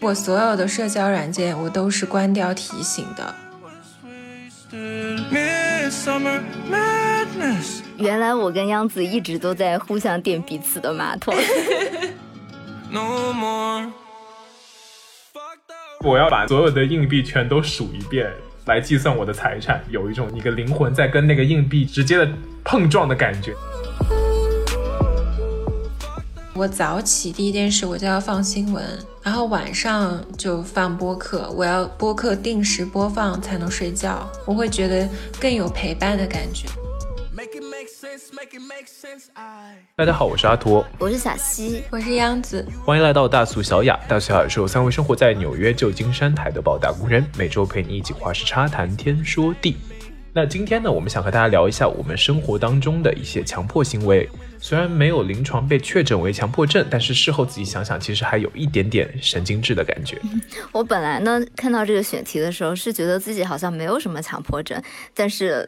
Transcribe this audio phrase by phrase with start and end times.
[0.00, 3.34] 我所有的社交软件，我都是关掉提醒的。
[7.96, 11.34] 原来我跟央子一直都在互相垫彼此的马桶。
[16.04, 18.30] 我要把所有的硬币全都数一遍，
[18.66, 22.28] 来计算我的财产，有一种你的灵魂在跟那个硬币直接的
[22.62, 23.54] 碰撞的感觉。
[26.56, 28.82] 我早起第一件事我就要放新闻，
[29.22, 35.06] 然后晚上就放播客，我要播客定时播放才能睡觉，我会觉得
[35.38, 36.66] 更有陪伴的感觉。
[39.94, 44.00] 大家好，我是阿托，我是小西，我是央子，欢迎来到大俗小雅。
[44.08, 49.76] 大俗小雅是由三位生活在纽约、旧金山、台的宝打工人，每周陪你一起话时差谈天说地。
[50.36, 54.28] 那今天呢，我们想和大家聊一下我们生活当中的一些强迫行为。
[54.60, 60.20] 虽然没有临床被确诊为强迫症，但是事后自己想想，其实还有一点点神经质的感觉。
[60.72, 64.78] 我本来呢，看到这个选题的时候，是觉得自己好像没有什么强迫症，
[65.14, 65.66] 但是。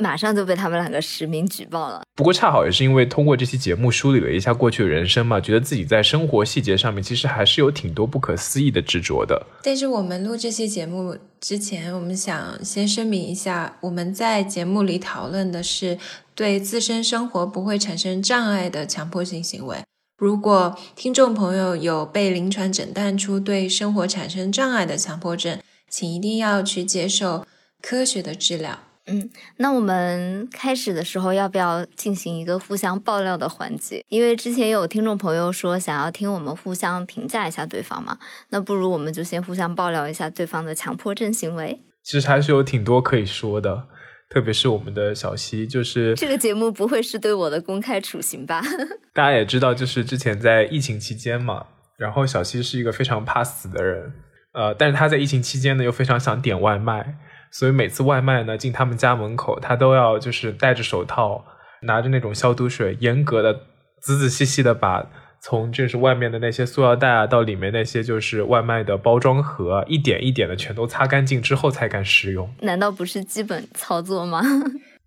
[0.00, 2.02] 马上就被他们两个实名举报了。
[2.16, 9.46] 不过恰好也是因为通过这期节目梳理了一下过去的人生嘛，觉得自己在生活细节上面其实还是有挺多不可思议的执着的。
[9.62, 15.98] 但是我们录这期节目之前，我们想先声明一下，我们在节目里讨论的是
[16.34, 19.78] 对自身生活不会产生障碍的强迫性行为。
[20.18, 27.46] 如果听众朋友有被临床诊断出对生活产生障碍的强迫症，请一定要去接受
[27.80, 28.78] 科学的治疗。
[29.10, 34.04] 嗯，那我们开始的时候要不要进行一个互相爆料的环节？
[34.08, 38.16] 因为之前有听众朋友说想要听我们互相评价一下对方嘛，
[38.50, 41.80] 那不如我们就先互相爆料一下对方的强迫症行为。
[42.04, 43.88] 其实还是有挺多可以说的，
[44.30, 48.62] 特别是我们的小西，就是这个节目不会是对我的公开处刑吧？
[49.12, 51.66] 大家也知道，就是之前在疫情期间嘛，
[51.98, 54.12] 然后小西是一个非常怕死的人，
[54.54, 57.18] 呃，但是他在疫情期间呢又非常想点外卖。
[57.50, 61.44] 所以每次外卖呢进他们家门口，他都要就是戴着手套，
[61.82, 63.52] 拿着那种消毒水，严格的、
[64.00, 65.06] 仔仔细细的把
[65.42, 72.52] 从就是外面的那些塑料袋啊，到里面那些就是外卖的包装盒，一点一点的全都擦干净之后才敢食用。
[72.60, 74.42] 难道不是基本操作吗？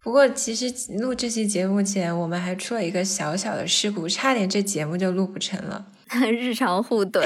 [0.03, 5.85] 不过其实录这期节目前，我们还出了一个小小的事故，差点这节目就录不成了。
[6.29, 7.23] 日常互怼，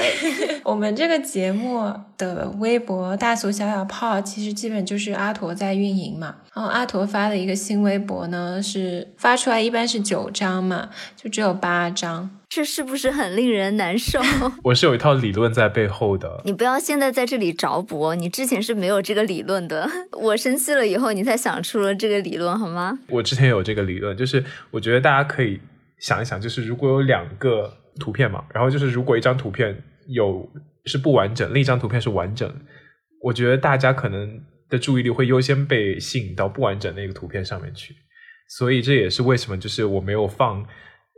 [0.64, 6.36] 我们这个节目的微博大俗小小炮，其实基本就是阿驼在运营嘛。
[6.54, 14.20] 然后阿驼发的一个新微博呢，是发出来一般是九张嘛，就只有八张，这是不是很令人难受？
[14.64, 19.88] 我是有一套理论在背后的，你不要现在在这里着补，你之前是没有这个理论的。
[20.20, 22.98] 我生气了以后，你才想出了这个理论，好吗？
[23.08, 25.60] 我之前有这个理论，就是我觉得大家可以
[25.98, 27.74] 想一想，就是如果有两个。
[28.00, 29.76] 图片嘛，然后就是如果一张图片
[30.06, 30.48] 有
[30.84, 32.48] 是不完整，另一张图片是完整，
[33.20, 37.96] 我觉得大家可能的注意力会优先被吸引到不完整那个图片上面去，
[38.50, 40.64] 所以这也是为什么就是我没有放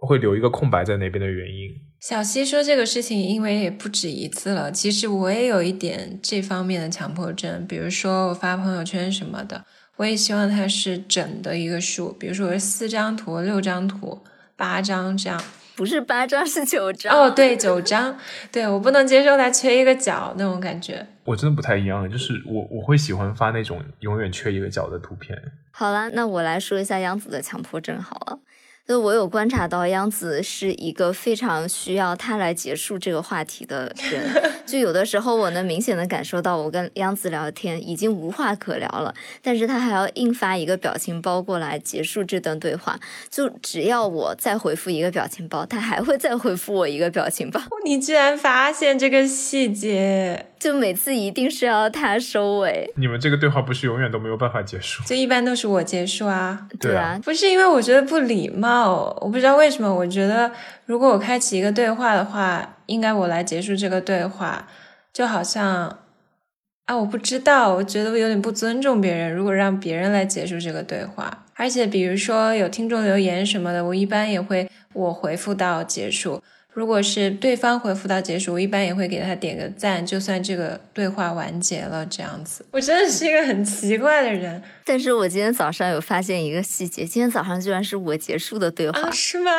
[0.00, 1.70] 会留一个空白在那边的原因。
[2.00, 9.64] 小西说这个事情，因为也不止一次了，其实我也有一点这方面的强迫症，比如说我发朋友圈什么的，
[9.96, 14.22] 我也希望它是整的一个数，比如说四张图、六张图、
[14.56, 15.42] 八张这样。
[15.76, 17.10] 不是八张，是九张。
[17.10, 18.14] 哦，对，九张。
[18.52, 21.06] 对我不能接受它缺一个角那种感觉。
[21.24, 25.34] 我真的不太一样，就是我我会喜欢发那种永远缺一个角的图片。
[25.70, 28.40] 好了，那我来说一下杨子的强迫症好了。
[28.90, 34.28] 就我有观察到，央子是一个非常需要他来结束这个话题的人。
[34.66, 42.98] 就有的时候，我能明显的感受到，我跟央子聊天已经无话可聊了，但是他还要硬发一个表情包过来结束这段对话。
[43.30, 47.60] 就只要我再回复一个表情包，他还会再回复我一个表情包。
[47.84, 50.49] 你居然发现这个细节！
[50.60, 52.92] 就每次一定是要他收尾。
[52.96, 55.02] 你们这个对话不是永远都没有办法结束？
[55.04, 56.68] 就一般都是我结束啊。
[56.78, 59.92] 对啊，不是因为我觉得不礼貌，我不知道为什么。
[59.92, 60.52] 我觉得
[60.84, 64.68] 如果我开启一个对话的话，应该我来结束这个对话，
[65.14, 65.98] 就好像
[66.84, 69.32] 啊，我不知道，我觉得我有点不尊重别人。
[69.32, 76.42] 如果让别人来结束这个对话，而且比如说有听众留言什么的，我一般也会我回复到结束。
[76.72, 82.64] 如果是对方回复到结束，我一般也会给他点个赞，就算这个对话完结了这样子。
[82.70, 84.62] 我真的是一个很奇怪的人。
[84.90, 89.52] 但是我今天早上有发现一个细节，今天早上居然是我结束的对话，啊，是吗？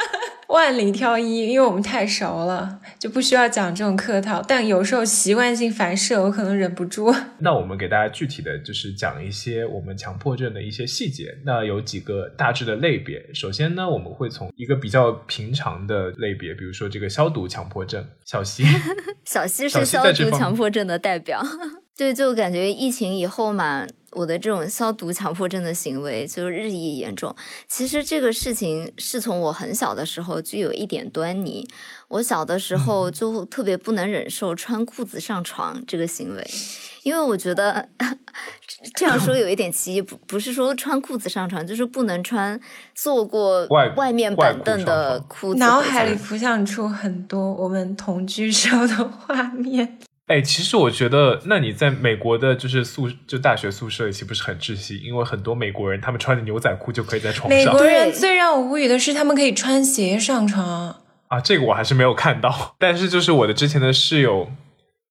[0.48, 4.44] 万里挑一，因为我们太熟了，就不需要讲这种客套。
[4.46, 7.10] 但有时候习惯性反射，我可能忍不住。
[7.40, 11.34] 那我们给大家具体的就是讲一些我们强迫症的一些细节。
[11.46, 13.24] 那有几个大致的类别。
[13.32, 18.06] 首先呢，我们会从一个比较平常的类别，比如说这个消毒强迫症。
[18.26, 18.64] 小西，
[19.24, 21.42] 小西是消毒强迫症的代表。
[21.96, 23.86] 对，就感觉疫情以后嘛。
[24.14, 27.34] 我的这种消毒强迫症的行为就日益严重。
[27.68, 31.68] 其实这个事情是从我很小的时候就有一点端倪。
[32.08, 36.46] 我小的时候就特别不能忍受穿裤子上床这个行为，
[37.02, 37.88] 因为我觉得
[38.94, 42.60] 这样说有一点歧义，不不是说穿裤子上床，就是不能穿
[42.94, 43.66] 坐过
[43.96, 45.58] 外面板凳的裤子。
[45.58, 49.98] 脑海里浮想出很多我们同居时候的画面。
[50.26, 54.96] 哎，其实我觉得，那你在美国的，就是宿就大学宿舍，岂不是很窒息？
[54.98, 57.58] 因为很多美国人他们穿着牛仔裤就可以在床上。
[57.58, 61.40] 美国人最让我无语的是，他们可以穿鞋上床啊！
[61.40, 62.74] 这个我还是没有看到。
[62.80, 64.50] 但是就是我的之前的室友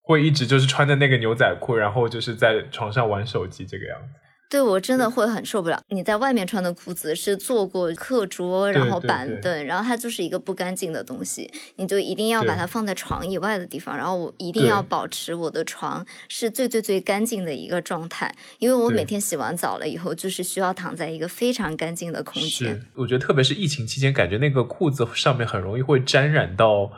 [0.01, 4.19] 会一直就是穿着那个牛仔裤，然后就是在床上玩手机这个样子。
[4.49, 5.81] 对我真的会很受不了。
[5.89, 22.49] 你在外面穿的裤子是坐过课桌，然后板凳，然后它就是一个不干净的东西，你就一定要把它放在床以外的地方，然后我一定要保持我的床是最最最干净的一个状态，因为我每天洗完澡了以后，就是需要躺在一个非常干净的空间。
[22.49, 26.91] 是，我觉得特别是疫情期间，感觉那个裤子上面很容易会沾染到。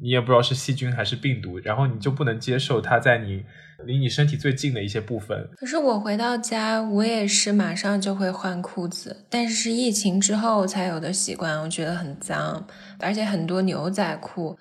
[0.00, 3.44] 你也不知道是细菌还是病毒，然后你就不能接受它在你
[3.86, 5.48] 离你身体最近的一些部分。
[5.56, 12.66] 可是我回到家，我也是马上就会换裤子，但是是疫情之后才有的习惯，我觉得很脏，
[12.98, 14.58] 而且很多牛仔裤，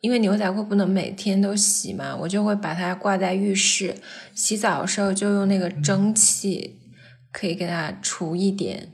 [0.00, 3.94] 因为牛仔裤不能每天都洗嘛，我就会把它挂在浴室，
[4.34, 6.78] 洗澡的时候就用那个蒸汽，
[7.32, 8.90] 可以给它除一点。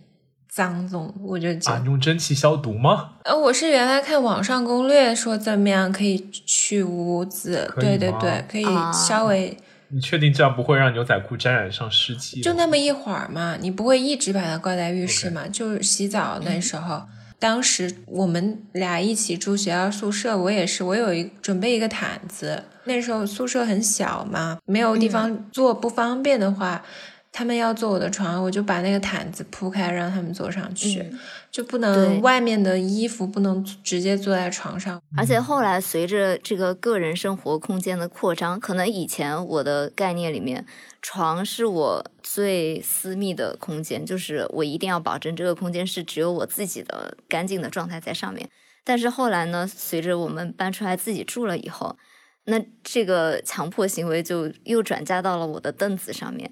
[0.53, 3.13] 脏总，我就啊，用蒸汽消毒吗？
[3.25, 9.57] 呃，我是原来看网上攻略说怎么样可以去污渍，对对对，可以稍微。
[9.93, 12.41] 你确定这样不会让牛仔裤沾染上湿气？
[12.41, 15.49] 就那么一会儿嘛，你不会一直把它挂在浴室嘛？
[15.49, 17.03] 就洗澡那时候，
[17.39, 26.83] 当时我们俩一起住学校宿舍，我也是，我有一准备一个毯子，那时候宿舍很小嘛，没有地方坐，不方便的话。
[27.33, 31.05] 他们要坐我的床，我就把那个毯子铺开，让他们坐上去，
[31.51, 35.01] 就不能外面的衣服不能直接坐在床上。
[35.17, 40.67] 而且后来随着这个个人生活空间的扩张，可能以前我的概念里面，
[41.01, 48.51] 床是我最私密的空间，就是我一定要保证这个空间是只有我自己的干净的状态在上面。
[48.83, 51.97] 但是后来呢，随着我们搬出来自己住了以后，
[52.47, 56.51] 那这个强迫行为就又转嫁到了我的凳子上面。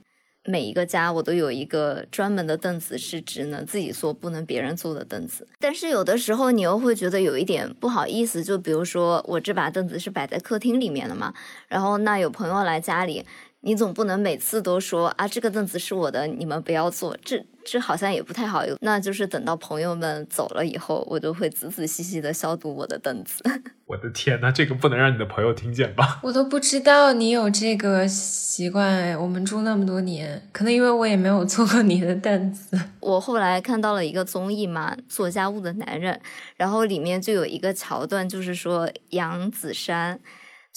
[0.48, 5.46] 每一个家我都有一个专门的凳子，是只能自己坐，不能别人坐的凳子。
[5.60, 11.34] 但是有的时候你又会觉得有一点不好意思，就比如说我这把凳子是摆在客厅里面的嘛，
[11.68, 13.24] 然后那有朋友来家里。
[13.60, 18.62] 你总不能每次都说啊，这个凳子是我的，你们不要坐，这这好像也不太好。
[18.80, 23.42] 那就是等到朋友们走了以后，我就会仔仔细细的消毒我的凳子。
[23.86, 26.20] 我的天呐，这个不能让你的朋友听见吧？
[26.24, 29.18] 我都不知道你有这个习惯。
[29.18, 32.78] 我们住那么多年，可能因为我也没有坐过你的凳子。
[33.00, 36.14] 我后来看到了一个综艺嘛，《做家务的男人》，
[36.56, 40.18] 然后里面就有一个桥段，就是说杨子姗。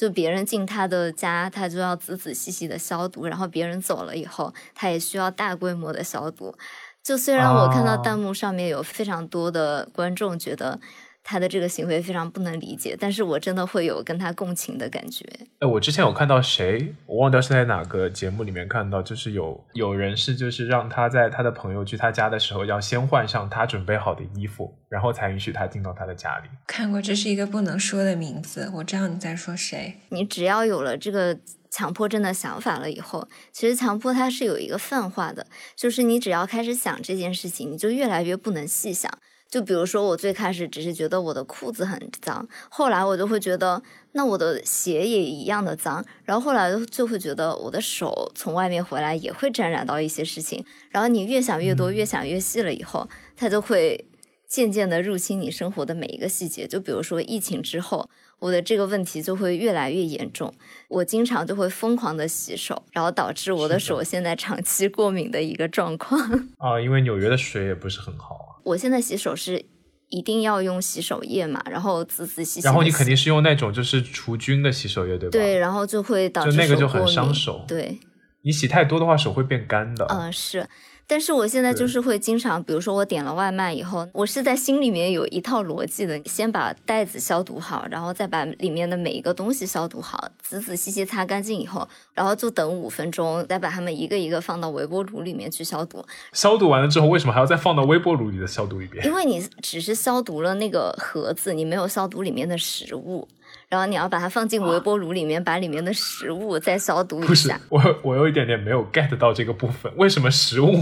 [0.02, 6.56] 就别人进他的家，他就要仔仔细细的消毒，然后别人走了以后，他也需要大规模的消毒。
[7.04, 10.80] 就虽然我看到弹幕上面有非常多的观众觉得。
[11.24, 15.26] 他的这个行为非常不能理解，但是我真的会有跟他共情的感觉。
[15.60, 26.50] 哎，我之前有看到谁，我忘掉是在哪个节目里面看到，就是有有人是就是让他在他的朋友去他家的时候，要先换上他准备好的衣服，然后才允许他进到他的家里。
[26.68, 29.96] 看过，这是一个不能说的名字，我知道你在说谁。
[30.10, 31.38] 你只要有了这个
[31.70, 39.12] 强迫症的想法了以后，其实强迫它是有一个泛化的，就是你只要开始想这件事情，你就越来越不能细想。
[39.52, 54.06] 就比如说，我最开始只是觉得我的裤子很脏，后来我就会觉得，那我的鞋也一样的脏，然后后来就会觉得我的手从外面回来也会沾染到一些事情，然后你越想越多，越想越细了以后，它就会
[54.48, 56.66] 渐渐的入侵你生活的每一个细节。
[56.66, 58.10] 就比如说疫情之后。
[58.42, 60.52] 我的这个问题就会越来越严重，
[60.88, 66.20] 我经常就会疯狂的洗手，然后导致我的手现在长期过敏的一个状况。
[66.58, 68.51] 啊，因为纽约的水也不是很好啊。
[68.64, 69.64] 我现在洗手是
[70.10, 72.66] 一定要用洗手液嘛，然后仔仔细细。
[72.66, 75.32] 然后你肯定是用那种就是除菌的洗手液，对吧？
[75.32, 77.64] 对，然后就会导致就那个就很伤手。
[77.68, 77.98] 对，
[78.44, 80.06] 你洗太多的话，手会变干的。
[80.10, 80.68] 嗯，是。
[81.12, 96.02] 但是我现在就是会经常，比如说我点了外卖以后，我是在心里面有一套逻辑的，先把袋子消毒好，然后再把里面的每一个东西消毒好，仔仔细细擦干净以后，然后就等五分钟，再把它们一个一个放到微波炉里面去消毒。
[96.32, 99.06] 消毒完了之后，为什么还要再放到微波炉里的消毒一遍？
[99.06, 103.28] 因为你只是消毒了那个盒子，你没有消毒里面的食物，
[103.68, 107.86] 然后你要把它放进微波炉里面，把里面的食物再消毒一下不是。
[107.90, 110.82] 我，我有一点点没有 get 到这个部分，为什么食物？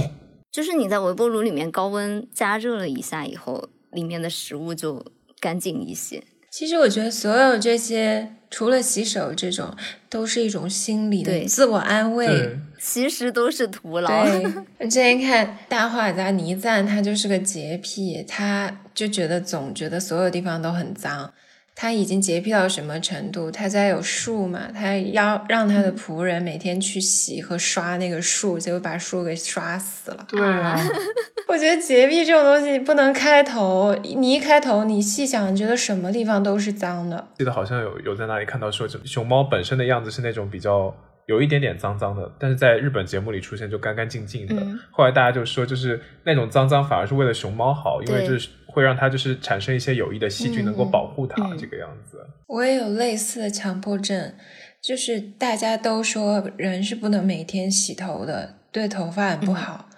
[0.52, 5.06] 就是你在微波炉里面高温加热了一下以后，里面的食物就
[5.40, 6.24] 干净一些。
[6.50, 9.76] 其实我觉得所有这些，除了洗手这种，
[10.10, 12.58] 都是一种心理的对自我安慰。
[12.82, 14.10] 其实都是徒劳。
[14.26, 14.44] 对，
[14.80, 21.32] 我之前看大画家倪瓒，他就是个洁癖，他就觉得总觉得所有地方都很脏。
[21.82, 23.50] 他已经洁癖到什么程度？
[23.50, 30.26] 他家有树嘛，他要让他的仆人每天去洗和刷那个树，结果把树给刷死了。
[30.28, 30.78] 对啊，
[31.48, 37.30] 我觉得洁癖这种东西不能开头，你一开头，你细想，你觉得什么地方都是脏的。
[37.38, 40.94] 记得好像有有在那里看到说，这熊猫本身的样子是那种比较
[41.28, 44.56] 有一点点脏脏的，但是在日本节目里出现就干干净净的。
[44.58, 52.18] 嗯后来大家就说，就是那种脏脏反而是为了熊猫好，因为就是会让它就是产生一些有益的细菌，嗯能够保护它、嗯这个样子。
[52.48, 54.34] 我也有类似的强迫症，
[54.82, 59.90] 就是大家都说人是不能每天洗头的，对头发很不好。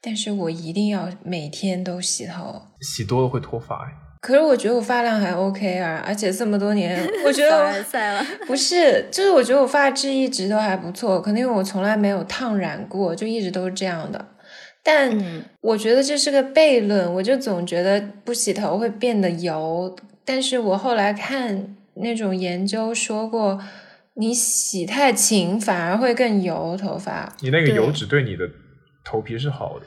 [0.00, 2.62] 但是我一定要每天都洗头。
[2.80, 3.92] 洗多了会脱发哎。
[4.22, 8.24] 可是我觉得我发量还 OK 啊，而且这么多年，我觉得凡我。
[8.46, 14.22] 不是，就是我觉得我发质一直都还不错，可能因为我从来没有烫染过，就一直都是这样的。
[14.92, 19.94] 但嗯我觉得这是个悖论，我就总觉得不洗头会变得油，
[20.24, 23.60] 但是我后来看那种研究说过，
[24.14, 27.32] 你洗太勤反而会更油头发。
[27.40, 28.48] 你那个油脂对你的
[29.04, 29.84] 头皮是好的，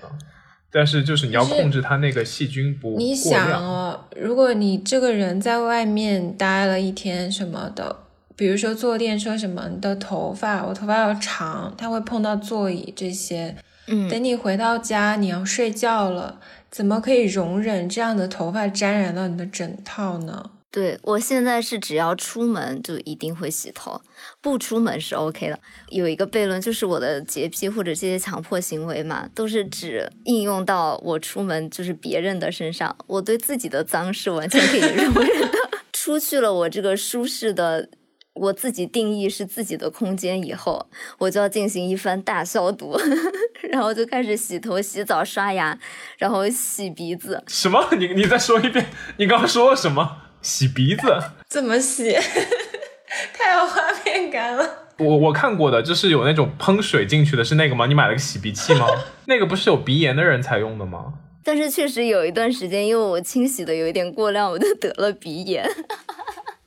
[0.71, 3.61] 但是就是你要控制它那个细菌不你想量。
[3.61, 7.97] 哦，如果你这个人在外面待了一天什么的，
[8.37, 13.55] 比如说坐电车什么，你的头发，我头发要长，它会碰到座椅这些。
[13.87, 16.39] 嗯，等你回到家，你要睡觉了，
[16.71, 20.51] 怎么可以容忍这样的头发沾染到你的枕套呢？
[20.71, 24.01] 对我现在是只要出门就一定会洗头，
[24.41, 25.59] 不出门是 OK 的。
[25.89, 35.51] 有一个悖论就是我的洁癖或者这些强迫行为嘛，都是只应用到我出门就是别人的身上，我对自己的脏是完全可以容忍的。
[35.93, 37.89] 出去了我这个舒适的。
[38.33, 40.87] 我自己定义是自己的空间以后，
[41.19, 42.97] 我就要进行一番大消毒，
[43.69, 45.77] 然后就开始洗头、洗澡、刷牙，
[46.17, 47.41] 然后洗鼻子。
[47.47, 47.87] 什么？
[47.97, 48.87] 你你再说一遍？
[49.17, 50.17] 你刚刚说了什么？
[50.41, 51.03] 洗鼻子？
[51.47, 52.11] 怎么洗？
[53.33, 54.67] 太有画面感了。
[54.97, 57.85] 我我看过的，就是有那种喷水进去的，是那个吗？
[57.85, 58.87] 你买了个洗鼻器吗？
[59.25, 61.13] 那个不是有鼻炎的人才用的吗？
[61.43, 65.69] 但是确实有一段时间，因为我清洗的有一点过量，我就得了鼻炎。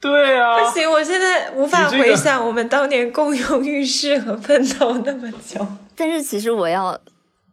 [0.00, 5.66] 对啊，不行，我现在无法回想我们当年共用浴室和喷头那么久。
[5.96, 6.98] 但是其实我要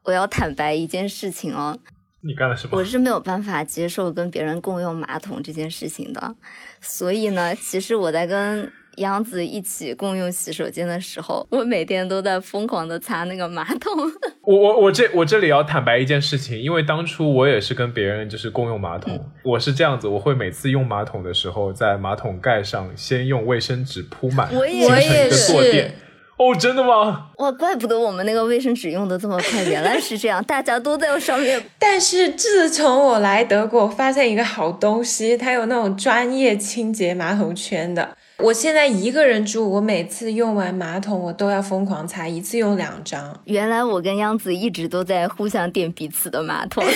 [0.03, 1.77] 我要坦白一件事情哦，
[2.21, 2.83] 你干了什么我？
[2.83, 6.35] 是没有办法接受跟别人共用马桶这件事情的。
[6.81, 13.91] 所以呢，其实我在跟杨子一起共用洗手间的时候， 我每天都在疯狂的擦那个马桶。
[14.43, 25.91] 我我我这我这里要坦白一件事情，因为当初我也是跟别人就是共用马桶，嗯我是这样子，我会每次用马桶的时候，在马桶盖上先用卫生纸铺满，我我也是。
[26.35, 27.29] 哦，真的吗？
[27.37, 31.63] 哇，怪不得我们那个卫生纸用的这么快，原来是这样，大家都在上面。
[31.77, 38.17] 但是自从我来德国，发现一个好东西，它有那种专业清洁马桶圈的。
[38.39, 43.39] 我现在一个人住，我每次用完马桶，我都要疯狂擦，一次用两张。
[43.45, 46.83] 原来我跟央子一直都在互相垫彼此的马桶。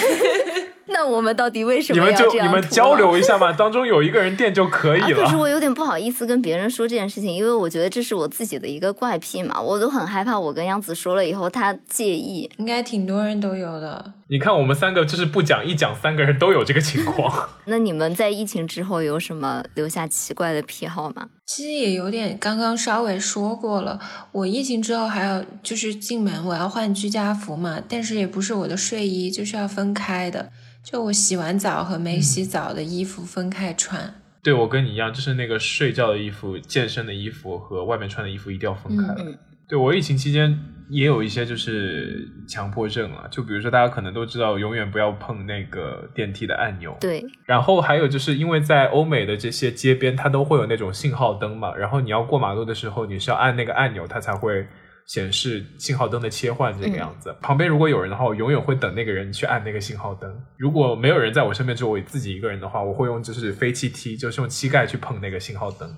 [0.89, 5.35] 那我们到底为什你么们就你们要这样涂交流一下嘛，当中有一个人垫就可以啊，可是。
[5.35, 12.49] 我有点不好意思跟别人说这件事情，因为我觉得这是我自己的一个怪癖嘛，我都很害怕我跟央子说了以后他介意。
[12.57, 14.13] 应该挺多人都有的。
[14.29, 17.49] 你看我们三个就是不讲一讲，三个人都有这个情况。
[17.65, 21.29] 那你们在疫情之后有什么留下奇怪的癖好吗？
[21.45, 23.99] 其实也有点，刚刚稍微说过了。
[24.33, 30.51] 我疫情之后还要就是进门我要换居家服嘛，但是也不是我的睡衣，就是要分开的。
[30.83, 34.21] 就我洗完澡和没洗澡的衣服分开穿。
[34.43, 39.13] 对我跟你一样，就是那个睡觉的衣服、健身的衣服和外面穿的衣服一定要分开。
[39.13, 39.37] 嗯嗯
[39.69, 40.57] 对我疫情期间
[40.89, 46.95] 也有一些就是强迫症啊，就比如说大家可能都知道，永远不要碰那个电梯的按钮。
[46.99, 54.65] 对，然后还有就是因为在欧美的这些街边，它都会有那种信号灯嘛，然后你要过马路的时候，你是要按那个按钮，它才会
[55.05, 57.35] 显示信号灯的切换这个样子。
[57.41, 60.33] 旁边如果有人的话，我永远会等那个人去按那个信号灯。
[60.57, 65.89] 如果没有人在我身边，只有我自己一个人的话，我会用就是飞气踢，就是用膝盖去碰那个信号灯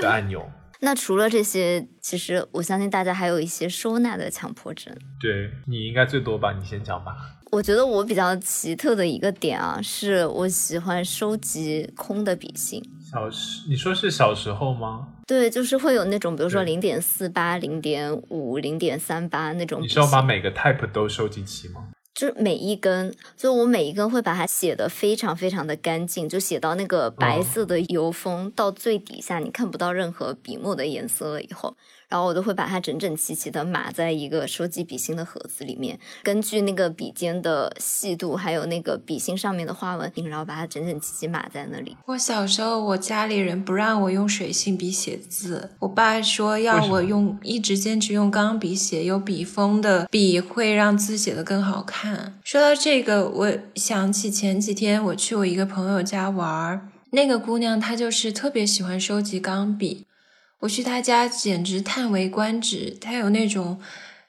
[0.00, 0.46] 的按钮。
[0.80, 4.94] 那除了这些，其实我相信大家还有一些收纳的强迫症。
[5.20, 6.52] 对你应该最多吧？
[6.52, 7.14] 你先讲吧。
[7.52, 12.82] 我觉得我比较奇特的一个点啊，是我喜欢收集空的笔芯。
[13.10, 15.08] 小时，你说是小时候吗？
[15.26, 19.80] 对，就是会有那种，比如说对零点四八、零点五、零点三八那种。
[19.80, 21.88] 你是要把每个 type 都收集齐吗？
[22.16, 31.76] 就是每一根，就我每一根会把它写的非常非常的干净，就写到那个白色的油封、到最底下，你看不到任何笔墨的颜色了以后，
[32.08, 41.96] 然后我都会把它整整齐齐的码在一个收集笔芯的盒子里面，根据那个笔尖的细度，还有那个笔芯上面的花纹，然后把它整整齐齐码在那里。
[42.06, 52.38] 我小时候，我家里人不让我用水性笔写字，我爸说要我用一直坚持用钢笔写，有笔锋的笔会让字写得更好看。
[52.44, 60.06] 说到这个，我想起前几天我去我一个朋友家玩儿，那个姑娘她就是特别喜欢收集钢笔，
[60.60, 63.78] 我去他家简直叹为观止，他有那种。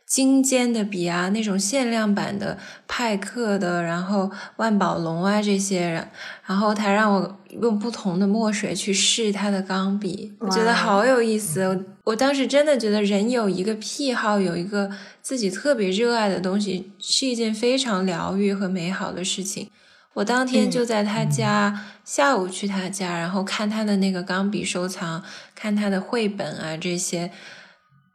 [0.08, 2.58] 精尖的笔啊，那种限量版的
[2.88, 6.08] 派克的，然后万宝龙啊这些，
[6.46, 11.62] 然后他让我用不同的墨水去试他的钢笔，我觉得好有意思。
[11.64, 14.90] 我我当时真的觉得人有一个癖好，有一个
[15.22, 19.70] 自己特别热爱的东西，是一件非常疗愈和美好的事情。
[20.18, 27.32] 我当天嗯就在他家，下午去他家，然后看他的那个钢笔收藏，看他的绘本啊这些，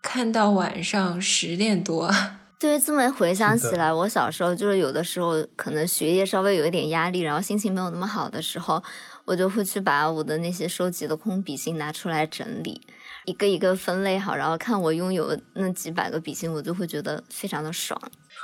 [0.03, 2.13] 看到晚上十点多。
[2.59, 8.83] 对，这么回想起来，我小时候就是有的时候可能学业稍微有一点压力，然后心情没有那么好的时候，
[9.25, 12.81] 我就会去把我的那些收集的空笔芯拿出来整理，
[13.27, 18.01] 一个一个分类好，然后看我拥有那几百个笔芯，我就会觉得非常的爽。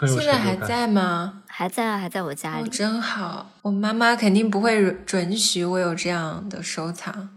[0.07, 0.39] 现在。
[0.39, 1.43] 还在吗？
[1.47, 2.71] 还在啊，还在我家哦，里。
[2.71, 3.51] 真好。
[3.63, 7.29] 我妈妈肯定不会准许我有这样的收藏，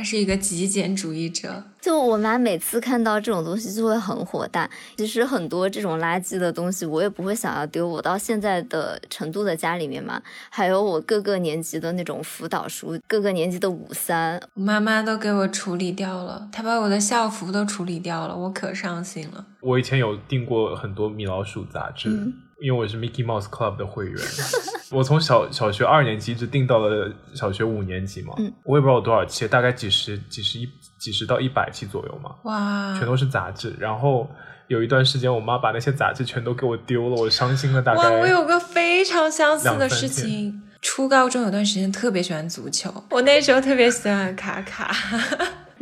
[0.00, 1.62] 她是一个极简主义者。
[1.78, 4.68] 就我妈每次看到这种东西就会很火大。
[4.96, 7.86] 其实很多这种垃圾的东西，我也不会想要丢。
[7.86, 19.44] 我到现在的程度的家里面嘛，还有我各个年级的那种辅导书，各个年级的五三，我妈妈都给我处理掉了，她把我的校服都处理掉了，我可伤心了。
[19.60, 24.16] 我以前有订过很多米老鼠杂志，嗯因为我是 Mickey Mouse Club 的会员。
[24.90, 30.68] 我从小小学二年级一直订到了小学五年级嘛，嗯我也不知道有多少期，大概几十、几十一、
[30.98, 33.74] 几十到一百期左右嘛，哇，全都是杂志。
[33.78, 34.28] 然后
[34.66, 38.20] 有一段时间，我妈把那些杂志全都给我丢了，我伤心了大哇，概。
[38.20, 40.62] 我有个非常相似的事情。
[40.82, 44.90] 初高中有段时间特别喜欢足球，我那时候特别喜欢卡卡。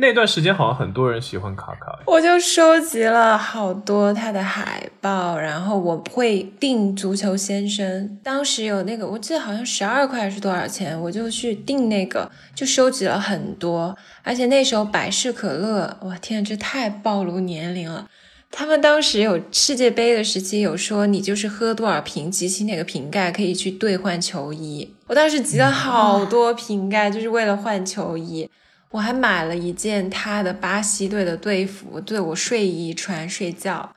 [0.01, 13.93] 那段时间好像很多人喜欢卡卡，我就收集了好多他的海报，然后我会订《足球先生》，当时有那个，我记得好像十二块是多少钱，我就去订那个，就收集了很多。
[14.23, 18.07] 而且那时候百事可乐，哇天，这太暴露年龄了。
[18.49, 24.95] 他们当时有世界杯的时期，有说你就是喝多少瓶，集齐哪个瓶盖可以去兑换球衣。
[25.07, 28.49] 我当时集了好多瓶盖，就是为了换球衣。
[28.91, 33.95] 我还买了一件他的巴西队的队服，对我睡衣穿睡觉。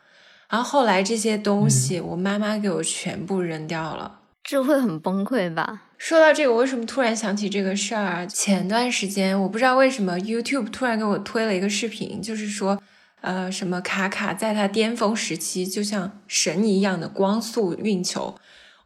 [0.49, 4.21] 然后后来这些东西，我妈妈给我全部扔掉了。
[4.45, 5.85] 这会很崩溃吧？
[5.97, 8.27] 说到这个，我为什么突然想起这个事儿啊？
[8.27, 12.79] 前段时间我不知道为什么 YouTube 突然给我推了一个视频，就是说，
[13.21, 18.35] 呃，什么卡卡在他巅峰时期就像神一样的光速运球。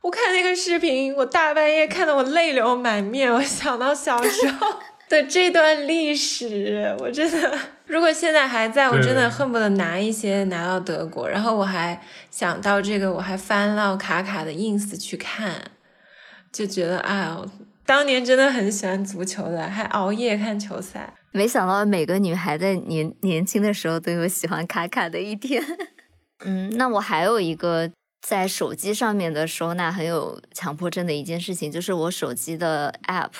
[0.02, 3.32] 我看那个视频，我大半夜看得我泪流满面。
[3.32, 4.66] 我想到小时候
[5.08, 11.28] 的这段历史，我真的，如果现在还在，我真的恨不得拿一些拿到德国。
[11.28, 15.70] 然后我还想到这个，我还翻到卡卡的 ins 去看，
[16.52, 17.48] 就觉得哎呦，
[17.84, 21.14] 当年真的很喜欢足球的，还熬夜看球赛。
[21.30, 25.62] 没想到每个女孩在年年轻的时候都有喜欢卡卡的一天。
[26.44, 27.90] 嗯，那我还有一个
[28.26, 33.30] 在手机上面的收纳很有强迫症的一件事情，就是我手机的 App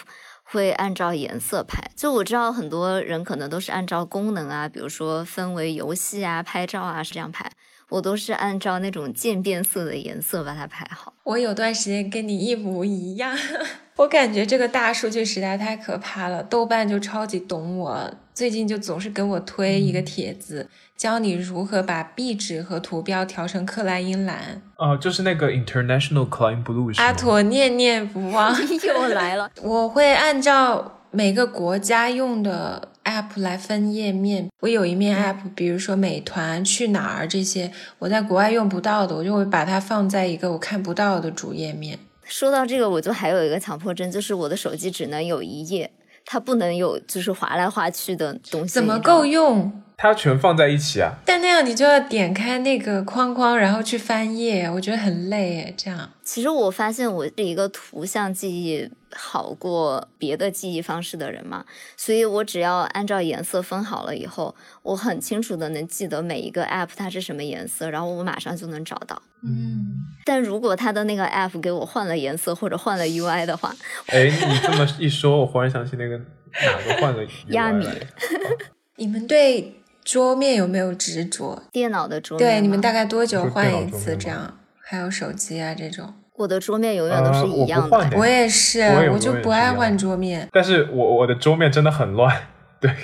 [0.49, 1.91] 会按照颜色拍。
[1.97, 7.51] 就我知道很多人可能都是按照功能啊，比如说分为游戏啊、拍照啊是这样拍，
[7.89, 11.13] 我都是按照那种渐变色的颜色把它排好。
[11.23, 13.37] 我有段时间跟你一模一样，
[13.97, 16.43] 我感觉这个大数据时代太可怕了。
[16.43, 24.61] 豆瓣就超级懂我，最近就总是给我推一个帖子，教你如何把壁纸和图标调成克莱因蓝。
[24.77, 28.55] 哦、就是那个 International Klein Blue 是吗阿妥念念不忘。
[28.87, 34.51] 又来了， 我会按照每个国家用的 app 来分页面。
[34.61, 41.99] 我有一面 app，比如说美团、去哪儿这些，我在国外用不到的，我就会把它放在一个我看不到的主页面。
[42.25, 45.91] 说到这个，我就还有一个强迫症，就是我的手机只能有一页，
[46.25, 48.75] 它不能有就是划来划去的东西。
[48.75, 49.83] 怎么够用？
[49.99, 51.11] 它全放在一起啊！
[51.25, 55.73] 但那样你就要点开那个框框，然后去翻页，我觉得很累。
[55.75, 61.65] 这样，其实我发现我是一个图像记忆好过别的记忆方式的人嘛，
[61.97, 69.21] 所以我只要按照颜色分好了以后，我很清楚的能记得每一个 app 它是什么颜色，然后我马上就能找到。
[69.43, 73.75] 嗯，但如果它的那个 app 给我换了颜色或者换了 UI 的话，
[74.09, 77.87] 哎，你这么一说，我忽然想起那个哪个换了 UI 压米。
[78.97, 81.63] 你们对桌面有没有执着？
[81.71, 84.59] 电脑的桌面对，你们大概多久换一次这样？
[84.81, 88.11] 还有手机啊这种，我的桌面永远都是一样的。
[88.17, 90.49] 我也是，我也我就不爱换桌面。
[90.53, 92.49] 但是我我的桌面真的很乱，
[92.81, 92.95] 对，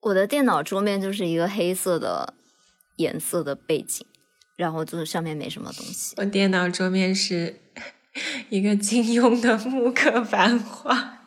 [0.00, 2.34] 我的电脑桌面就是一个黑色的
[2.96, 4.06] 颜色的背景，
[4.56, 6.14] 然后就是上面没什么东西。
[6.18, 7.56] 我电脑桌面是
[8.48, 11.18] 一个金庸的木刻版画，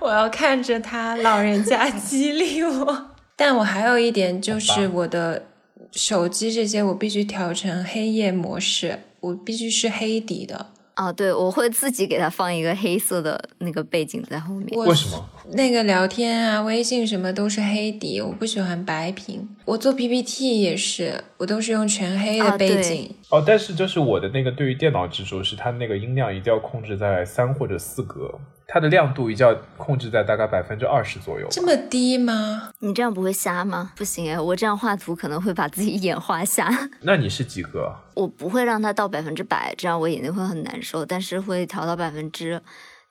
[0.00, 3.10] 我要看着他，老人家激励我。
[3.36, 5.48] 但我还有一点就是我的
[5.94, 10.66] 手机这些我必须调成黑夜模式，我必须是黑底的。
[10.94, 14.68] 啊，对，我会自己给它放一个黑色的那个背景在后面。
[14.78, 15.28] 为什么？
[15.52, 19.48] 那个聊天啊、微信什么都是黑底，我不喜欢白屏。
[19.64, 23.12] 我做 PPT 也是，我都是用全黑的背景。
[23.30, 28.32] 哦，但是就是我的那个对于电脑执着是它那个音量一定要控制在三或者四格，
[28.74, 31.46] 它的亮度一定要控制在大概百分之二十左右。
[31.48, 32.72] 这么低吗？
[32.80, 33.92] 你这样不会瞎吗？
[33.94, 36.68] 不行哎，我这样画图可能会把自己眼画瞎。
[37.02, 37.94] 那你是几个？
[38.14, 42.60] 我不会让它到百分之百，这样我眼睛会很难受，但是会调到百分之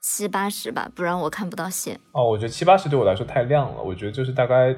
[0.02, 1.98] 七八十吧，不然我看不到线。
[2.12, 4.76] 哦，我觉得七八十对我来说太亮了，我觉得就是大概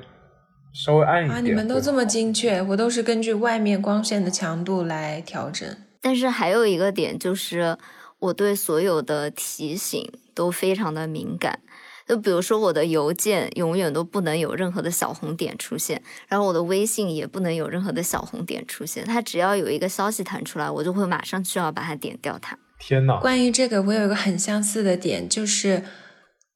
[0.72, 1.36] 稍微暗一点。
[1.36, 5.68] 啊，你们都这么精确，我都是根据外面光线的强度来调整。
[6.00, 7.76] 但是还有一个点就是，
[8.20, 11.60] 我对所有的提醒都非常的敏感。
[12.08, 19.04] 就比如说我的邮件永远都不能有任何的小红点出现，然后我的微信也不能有任何的小红点出现。
[19.04, 22.56] 它只要有一个消息弹出来，我就会马上需要把它点掉它。
[22.78, 25.84] 天呐，关于这个，我有一个很相似的点，就是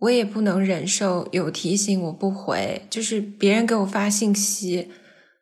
[0.02, 4.91] 我也不能忍受有提醒我不回，就是别人给我发信息，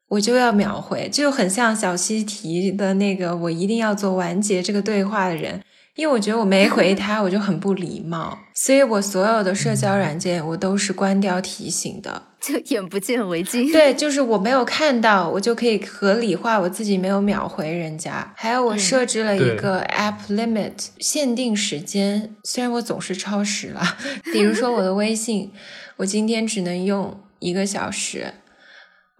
[0.07, 5.61] 我就要秒回，就很像小西提的那个，我一定要做完结这个对话的人。
[5.97, 12.21] 因为我觉得我没回他，我就很不礼貌，所以我所有的社交软件我都是关掉提醒的。
[12.39, 13.69] 就眼不见为净。
[13.71, 18.31] 对，就是我没有看到，我就可以合理化我自己没有秒回人家。
[18.35, 22.35] 还有，我设置了一个 app limit，、限定时间。
[22.43, 23.81] 虽然我总是超时了，
[24.31, 25.51] 比如说我的微信，
[25.97, 28.35] 我今天只能用一个小时，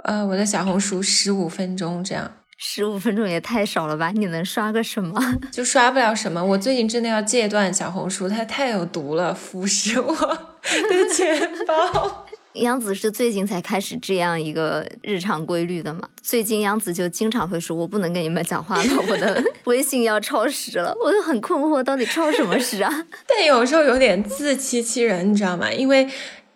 [0.03, 2.31] 呃，我的小红书十五分钟这样。
[2.59, 4.11] 十五分钟也太少了吧？
[4.15, 5.19] 你能刷个什么？
[5.51, 6.43] 就刷不了什么。
[6.43, 12.25] 我最近真的要戒断小红书，它太有毒了，腐蚀我的钱包。
[12.53, 16.09] 杨子是最近才开始这样一个日常规律的嘛？
[16.23, 23.05] 最近杨子就经常会说：“我不能跟你们讲话了，我的 微信要超时了。”我就很困惑，到底超什么时啊？
[23.27, 25.71] 但有时候有点自欺欺人，你知道吗？
[25.71, 26.09] 因为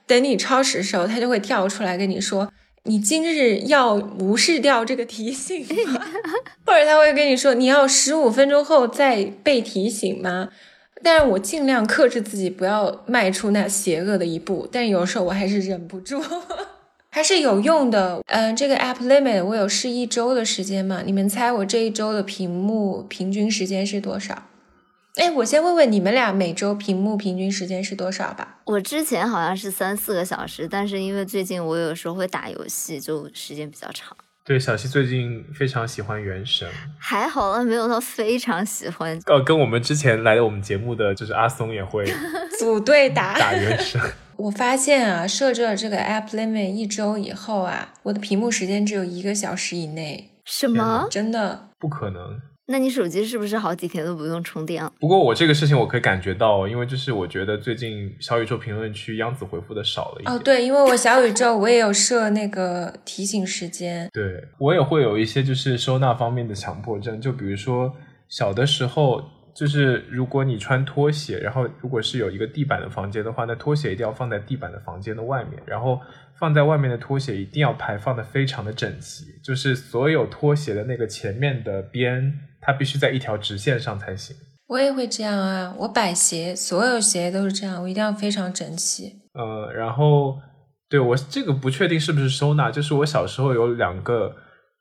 [0.07, 2.51] 等你超时的时候，它就会跳出来跟你说。
[2.85, 6.01] 你今日要无视掉这个提醒吗？
[6.65, 10.49] 或者他会跟你说你要十五分钟后再被提醒吗？
[11.03, 16.23] 但是我尽量克制自己不要迈出那邪恶的一步，但有时候我还是忍不住，
[17.09, 18.21] 还是有用的。
[18.27, 21.01] 嗯、这个 app limit 我有试一周的时间嘛？
[21.05, 24.43] 你们猜我这一周的屏幕平均时间是多少？
[25.15, 28.59] 哎，我先问问你们俩每周屏幕平均时间是多少吧？
[28.65, 34.15] 我之前好像是三四个小时，但是因为最近我有时候会打游戏，就时间比较长。
[34.45, 39.19] 对，小西最近非常喜欢《原神》，还好了，没有到非常喜欢。
[39.25, 42.05] 呃，跟我们之前来我们节目的就是阿松也会
[42.57, 43.99] 组队打 打《原神》。
[44.37, 51.07] 我发现啊，设置了这个 app limit 一周以后啊，我的屏幕时间只有一个小时以内，什么？
[51.11, 51.67] 真的？
[51.77, 52.39] 不可能。
[52.71, 54.91] 那你手机是不是好几天都不用充电了？
[54.97, 60.33] 不过我这个事情我可以感觉到，因为就是我觉得最近小宇宙评论区央子回复的少了一点。
[60.33, 64.09] 哦，对，因为我小宇宙我也有设那个提醒时间。
[64.13, 67.93] 对我也会有一些就是收纳方面的强迫症，就比如说
[68.29, 69.21] 小的时候，
[69.53, 75.99] 就是如果你穿拖鞋，然后如果是有一个地板的房间的话，那拖鞋一定要放在地板的房间的外面，然后
[76.39, 82.47] 放在外面的拖鞋一定要排放的非常的整齐，就是所有拖鞋的那个前面的边。
[82.61, 84.35] 它必须在一条直线上才行。
[84.67, 89.11] 我也会这样啊，我摆鞋，所有鞋都是这样，我一定要非常整齐。
[89.33, 90.37] 呃，然后
[90.89, 94.33] 对我这个不确定是不是收纳，就是我小时候有两个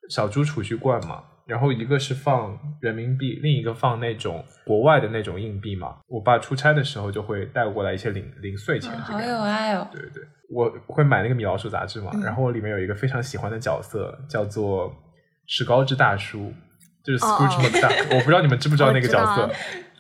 [0.09, 5.97] 小猪储蓄罐嘛，然后一个是放人民币，另一个放那种国外的那种硬币嘛。
[6.07, 9.89] 我爸出差的时候就会带过来一些零零碎钱，好有爱哦。
[9.91, 10.23] 对对对，
[10.55, 14.93] 我会买那个米老鼠杂志嘛，然后我里面有一个非常喜欢的角色叫做
[15.49, 16.53] 史高之大叔，
[17.05, 19.51] 就是 Scrooge McDuck， 我不知道你们知不知道那个角色。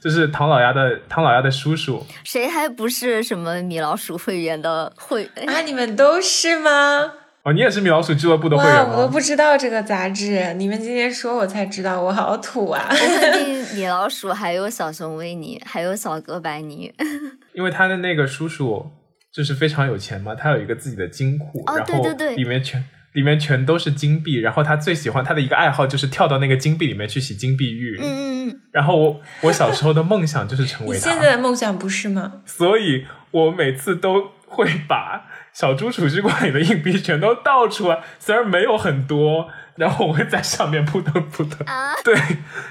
[0.01, 5.61] 就是唐老鸭的唐老鸭的叔叔，谁还不是什么米老鼠会员的会啊？
[5.61, 7.13] 你们都是吗？
[7.43, 8.95] 哦，你也是米老鼠俱乐部的会员吗？
[8.97, 12.89] 我都不知道这个杂志，你们今天说我才知道，我好土啊！
[12.91, 16.91] 我肯定米老鼠还有小熊维尼，还有小哥白尼，
[17.53, 18.91] 因为他的那个叔叔
[19.31, 22.03] 就是非常有钱嘛，他有一个自己的金库，然后
[22.35, 22.83] 里面全。
[23.12, 27.99] 里面全都是金币，然后他最喜欢他的一个爱好就是跳到那个金币里面去洗金币浴。
[28.01, 28.61] 嗯嗯嗯。
[28.70, 31.11] 然后我我小时候的梦想就是成为他。
[31.11, 32.42] 现在的梦想不是吗？
[32.46, 41.66] 所以我每次都会把小猪储蓄罐里的硬币全都倒出来，虽然没有很多，然后我会在上面扑腾扑腾。
[41.66, 41.94] 啊。
[42.05, 42.14] 对。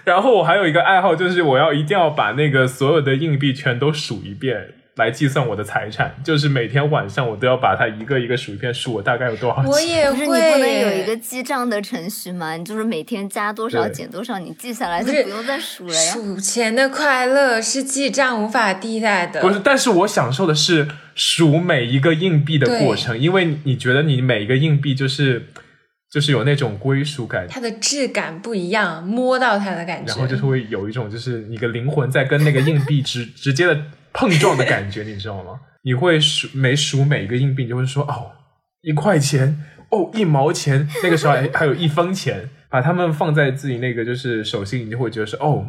[0.05, 4.75] 然后我还有一个爱好就是我要一定要把那个所有的硬币全都数一遍。
[4.99, 9.65] 来计算我的财产，就是每天晚上我都要把它一个一个数一遍，数我大概有多少钱。
[9.65, 12.55] 我也会，不是你不能有一个记账的程序吗？
[12.57, 16.11] 你就是每天加多少减多少，你记下来就不用再数了呀。
[16.11, 19.41] 数钱的快乐是记账无法替代的。
[19.41, 25.47] 不是，但是我享受的是数每一个硬币的过程，因为你觉得你每一个硬币就是
[26.11, 33.79] 就是有那种归属感，它的质感不一样，摸到它的感觉，然后就是会有一种就是你的灵魂在跟那个硬币直 直接的。
[34.13, 35.59] 碰撞的感觉，你知道吗？
[35.83, 38.31] 你会数每数每一个硬币，你就会说哦，
[38.81, 45.65] 一块钱，哦，一毛钱， 那个时候还还有一分钱，把它们放在自己那个就是手心，你就会觉得是哦，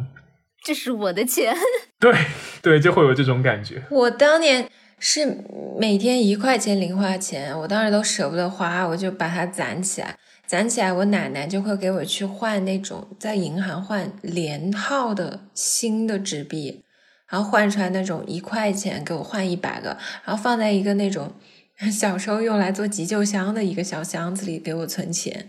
[0.63, 1.55] 这是我的钱。
[1.99, 2.13] 对
[2.61, 3.83] 对，就会有这种感觉。
[3.89, 4.67] 我当年
[4.99, 5.37] 是
[5.79, 16.83] 每天一块钱零花钱，我当时都舍不得花，我就把它攒起来，攒起来，我奶奶就会给我去换那种在银行换连号的新的纸币。
[17.31, 21.33] 然后换出来那种一块钱，给我换一百个，然后放在一个那种
[21.91, 25.47] 小时候用来做急救箱的一个小箱子里给我存钱。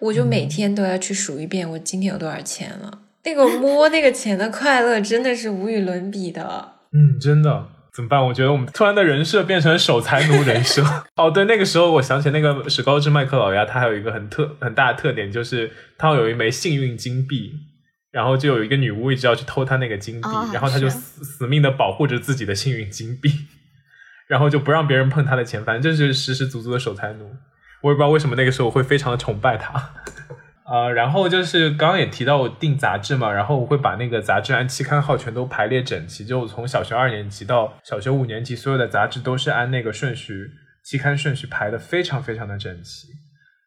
[0.00, 2.98] 我就每天都要去数一遍我今天有多少钱了。
[3.24, 6.72] 那个摸那个钱的快乐真的是无与伦比的。
[6.92, 8.26] 嗯，真的怎么办？
[8.26, 10.84] 我觉得我们突然的人设变成守财奴人设。
[11.14, 17.52] 哦，对，那个时候我想起那个史高治麦克老鸭，他还有一个很特很大的特点，就是他有一枚幸运金币。
[18.12, 23.30] 然后就有一个女巫一直要去偷他那个金币，然后他就死死命的保护着自己的幸运金币，
[24.28, 27.34] 然后就不让别人碰他的钱，反正就是实实足足的守财奴。
[27.80, 29.94] 我也不知道为什么那个时候我会非常的崇拜他。
[30.64, 40.50] 啊，然后就是刚刚也提到我订杂志嘛，然后我会把那个杂志按期刊号全都排列整齐，就从小学二年级到小学五年级，所有的杂志都是按那个顺序
[40.84, 43.08] 期刊顺序排的非常非常的整齐。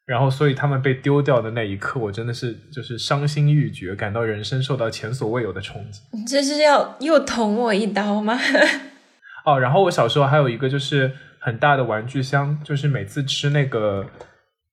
[0.06, 6.02] 然后，所以他们被丢掉的那一刻，我真的是就是伤心欲绝，感到人生受到前所未有的冲击。
[6.14, 8.38] 你这是要又捅我一刀吗？
[9.46, 14.06] 哦，然后我小时候还有一个就是很大的玩具箱，就是每次吃那个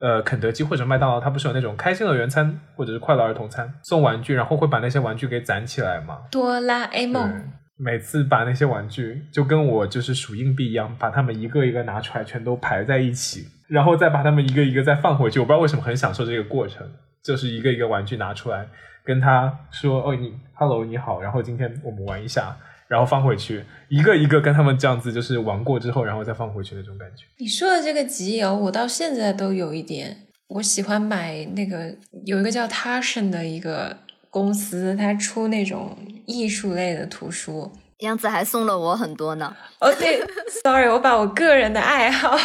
[0.00, 6.18] 呃肯德基或者麦当劳，它不是有那种开心乐园餐或者是快乐儿童餐送玩具，然后会把那些玩具给攒起来嘛？
[6.30, 7.50] 哆啦 A 梦。
[7.78, 13.46] 每次把那些玩具就跟我就是数硬币一样，把它们一个一个拿出来，全都排在一起。
[13.72, 16.86] 然后再把它们一个一个再放回去，我不知道为什么很享受这个过程，
[17.22, 18.68] 就是一个一个玩具拿出来，
[19.02, 22.54] 跟他说：“哦，你，hello，你好。”然后今天我们玩一下，
[22.86, 27.24] 然后放回去，一个一个跟他们这样子，就是玩过之后，然后再放回去那种感觉。
[27.38, 30.14] 你说的这个集邮，我到现在都有一点，
[30.48, 33.96] 我喜欢买那个有一个叫 t a s h n 的一个
[34.28, 37.72] 公司，它出那种艺术类的图书。
[38.04, 39.56] 杨子还送了我很多呢。
[39.80, 40.20] 哦，对
[40.62, 42.36] ，sorry，我把我个人的爱好。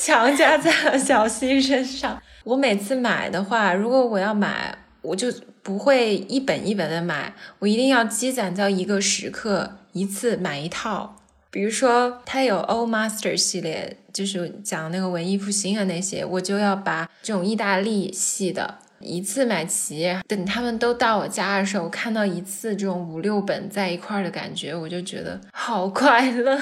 [0.00, 2.20] 强加在了小溪身上。
[2.44, 11.16] 我每次买的话，如果我要买，我就不会一本一本的买，我一定要积攒到一个时刻，一次买一套。
[11.50, 20.20] 比如说，它有 Old Master 系列，就是讲那个文艺复兴啊那些，我就要把这种意大利系的一次买齐。
[20.26, 26.58] 等他们都到我家的时候，看到一次这种五六本在一块儿的感觉，我就觉得好快乐。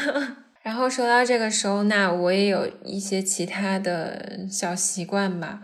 [0.63, 5.63] 然后说到这个收纳，我也有一些其他的小习惯吧，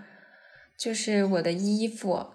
[0.78, 2.26] 就是我的衣服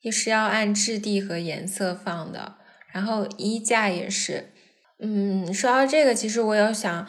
[0.00, 2.54] 也是要按质地和颜色放的，
[2.92, 4.50] 然后衣架也是。
[5.00, 7.06] 嗯，说到这个，其实我有想，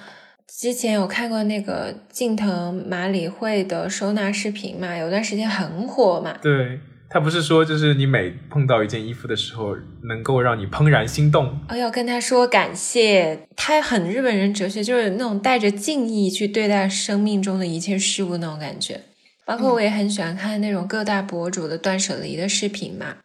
[0.47, 6.37] 之前有看过那个近藤麻里惠的收纳视频嘛，有段时间很火嘛。
[6.41, 6.79] 对，
[7.15, 9.73] 他不是说就是你每碰到一件衣服的时候，
[10.03, 11.57] 能够让你怦然心动。
[11.69, 18.99] 哦，要跟他说感谢，他很日本人哲学，就是那种带着敬意去对待生命中的一切事物那种感觉。
[19.45, 23.15] 包括我也很喜欢看那种各大博主的断舍离的视频嘛。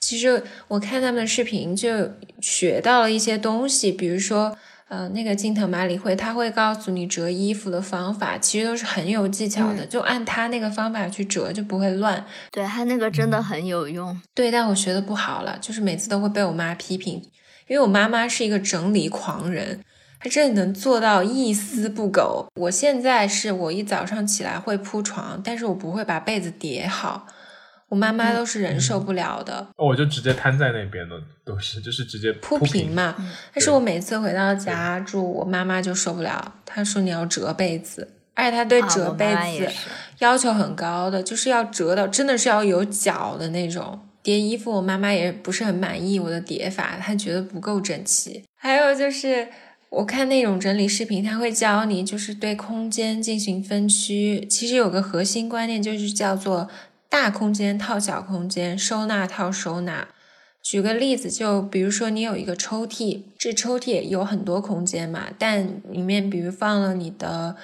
[0.00, 4.58] 其实我看他们的视频就学到了一些东西，比如说。
[4.88, 12.24] 呃，那个金藤麻里惠，他会告诉你折衣服的方法，其实都是很有技巧的，就按他那个方法去折，就不会乱。
[12.52, 14.20] 对他那个真的很有用。
[14.32, 17.14] 对，但我学的不好了，就是每次都会被我妈批评，
[17.66, 19.80] 因为我妈妈是一个整理狂人，
[20.20, 22.46] 她真的能做到一丝不苟。
[22.54, 27.26] 我现在是我一早上起来会铺床，但是我不会把被子叠好。
[27.88, 33.14] 我妈妈都是忍受不了的，我就直接瘫在那边的，都是就是直接铺平嘛。
[33.54, 39.72] 但是我每次回到家住，我妈妈就受不了，她说你要折被子，而且她对折被子
[40.18, 44.00] 要求很高的，就是要折到真的是要有角的那种。
[44.20, 48.42] 叠衣服，我妈妈也不是很满意我的叠法，她觉得不够整齐。
[48.56, 49.46] 还有就是
[49.90, 56.68] 我看那种整理视频，他会教你就是对空间进行分区，其实有个核心观念就是叫做。
[57.08, 60.08] 大空间套小空间，收纳套收纳。
[60.62, 67.54] 举个例子，就比如说你有一个抽屉，这抽屉有很多空间嘛，但里面比如放了你的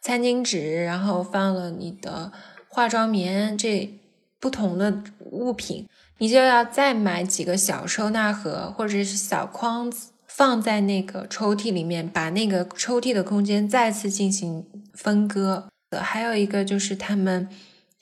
[0.00, 2.30] 餐巾纸，然后放了你的
[2.68, 3.92] 化妆棉，这
[4.38, 15.68] 不同的物品，你就要再买几个小收纳盒或者是小筐子，放在那个抽屉里面，把那个抽屉的空间再次进行分割。
[16.00, 17.48] 还有一个就是他们。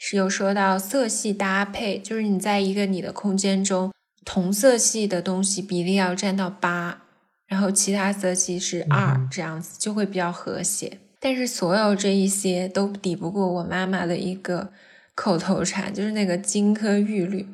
[0.05, 3.93] 是有说到色系搭配，就是你在一个你的空间中，
[4.25, 7.03] 同色系的东西比例要占到八，
[7.47, 10.99] 然后其他色系是二，这样子就会比较和谐。
[11.21, 14.73] 但是所有这一些都抵不过我妈妈的一个
[15.15, 17.47] 口头禅，就是那个金科玉律。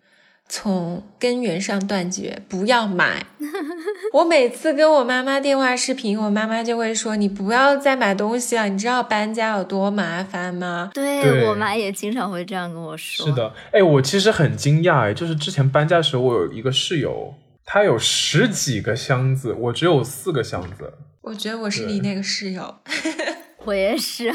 [0.49, 3.27] 从根源上断绝，不要买。
[4.15, 13.27] 我每次跟我妈妈电话视频，我妈妈就会说：“你不要再买东西了，你知道搬家有多麻烦吗？”对我妈也经常会这样跟我说。
[13.27, 17.35] 是的，哎，我其实很惊讶，哎，就是之前搬家的时候，我有一个室友，
[17.67, 20.95] 他有十几个箱子，我只有四个箱子。
[21.21, 22.77] 我觉得我是你那个室友，
[23.67, 24.33] 我也是。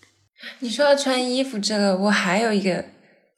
[0.60, 2.84] 你说要穿衣服这个，我还有一个。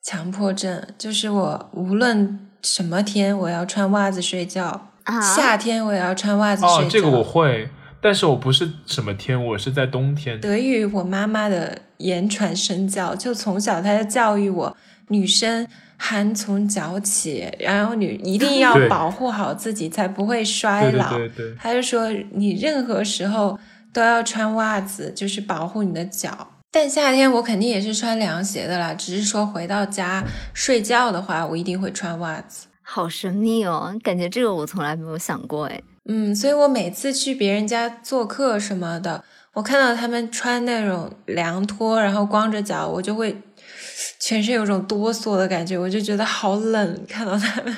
[0.03, 4.91] 强迫症就是我无论什么天我要穿袜子睡觉，
[5.37, 6.87] 夏天我也要穿袜子睡觉。
[6.87, 7.69] 哦，这个我会，
[8.01, 10.41] 但是我不是什么天，我是在冬天。
[10.41, 14.77] 得益于我妈妈的言传身教，就从小她就教育我，
[15.09, 21.11] 女生寒从脚起，然后女一定要保护好自己，才不会衰老。
[21.11, 23.59] 对对对，她就说你任何时候
[23.93, 26.49] 都要穿袜子，就是保护你的脚。
[26.71, 32.67] 但夏天我肯定也是穿凉鞋的啦，只是说回到家睡觉的话，我一定会穿袜子。
[32.83, 35.83] 好神秘哦，感觉这个我从来没有想过哎。
[36.11, 43.37] 嗯，所以我每次去别人家做客什么的，我看到他们穿那种凉拖，然后光着脚，我就会
[44.19, 47.05] 全身有种哆嗦的感觉，我就觉得好冷。
[47.07, 47.77] 看到他们，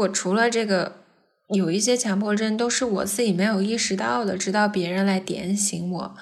[0.00, 0.96] 我除了这个
[1.50, 6.14] 有一些强迫症，都是我自己没有意识到的，直到别人来点醒我。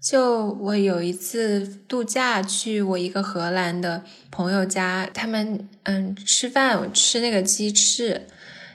[0.00, 8.26] 就我有一次度假去我一个荷兰的朋友家，他们嗯吃饭，我吃那个鸡翅，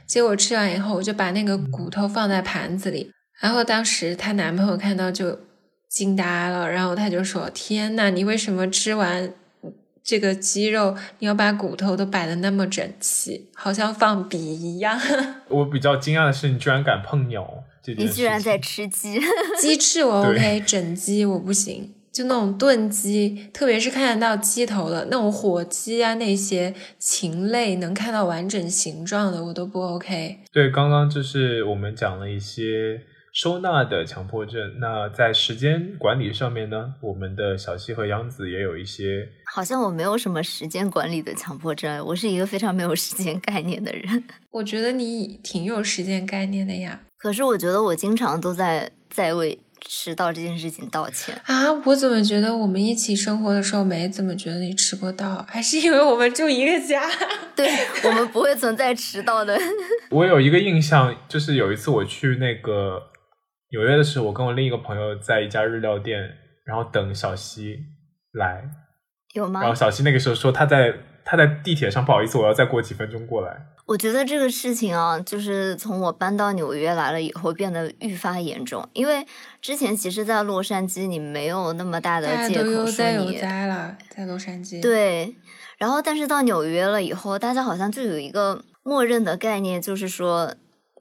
[0.06, 5.40] 结果吃完以后我就把那个骨头放在盘子里，然后当时她男朋友看到就
[5.88, 9.34] 惊呆了，然后他就说：“天呐，你为什么吃完
[10.04, 15.00] 这个鸡肉，你要把骨头都摆的那么整齐，好像放笔一样？”
[15.50, 17.64] 我比较惊讶的是，你居然敢碰鸟。
[17.98, 19.20] 你居然在吃鸡？
[19.60, 21.94] 鸡翅我 OK，整鸡我不行。
[22.12, 30.40] 就那种炖鸡，特别是看得到鸡头的那种火鸡啊，那些禽类能看到完整形状的，我都不 OK。
[30.52, 33.00] 对，刚刚就是我们讲了一些
[33.32, 34.78] 收纳的强迫症。
[34.82, 39.30] 那在时间管理上面呢，我们的小溪和杨子也有一些。
[39.46, 44.22] 好像我没有什么时间管理的强迫症，我是一个非常没有时间概念的人。
[44.52, 47.00] 我觉得你挺有时间概念的呀。
[47.22, 51.72] 可是我觉得我经常都在在为迟到这件事情道歉啊！
[51.86, 55.46] 我怎么觉得我们一起生活的时候没怎么觉得你迟过到？
[55.48, 57.04] 还是因为我们住一个家？
[57.56, 57.68] 对
[58.04, 59.60] 我们不会存在迟到的。
[60.10, 63.02] 我有一个印象，就是有一次我去那个
[63.72, 66.20] 纽约的时候，我跟我另一个朋友在一家日料店，
[66.66, 67.78] 然后等小西
[68.34, 68.64] 来，
[69.34, 69.62] 有吗？
[69.62, 73.66] 然后小西那个时候说他在他在地铁上，不好意思，我要再过几分钟过来。
[73.86, 78.88] 我觉得这个事情啊，就是从我搬到纽约来了以后变得愈发严重。
[78.94, 79.26] 因为
[79.62, 84.82] 之前其实，在洛杉矶你没有那么大的借口说你在有灾了，在洛杉矶。
[84.82, 85.36] 对，
[85.78, 90.54] 然后但是到纽约了以后，大家好像就有一个默认的概念，就是说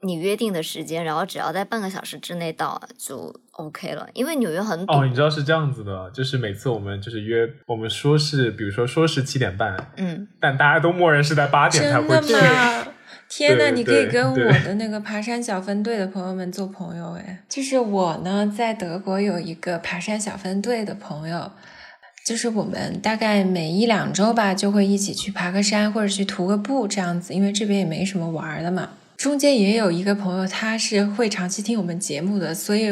[0.03, 4.93] 你约定的时间，然后只要在半个小时之内到就 OK 了，因为纽约很堵。
[4.93, 12.33] 哦，你知道是这样子的，就是每次我们就是约，我们说是，比如说说是七点半，嗯，但大家都默认是在八点才真的会去。
[12.33, 12.87] 吗？
[13.29, 17.43] 天呐，你可以跟我的那个爬山小分队的朋友们做朋友哎。
[17.47, 21.49] 就是我呢，在德国有一个爬山小分队的朋友，
[22.25, 28.89] 就是我们大概每一两周吧，就会一起去爬个山或者去徒个步这样子，因为这边也没什么玩儿的嘛。
[29.21, 32.91] 中间也有一个朋友，他是会长期听我们节目的，所以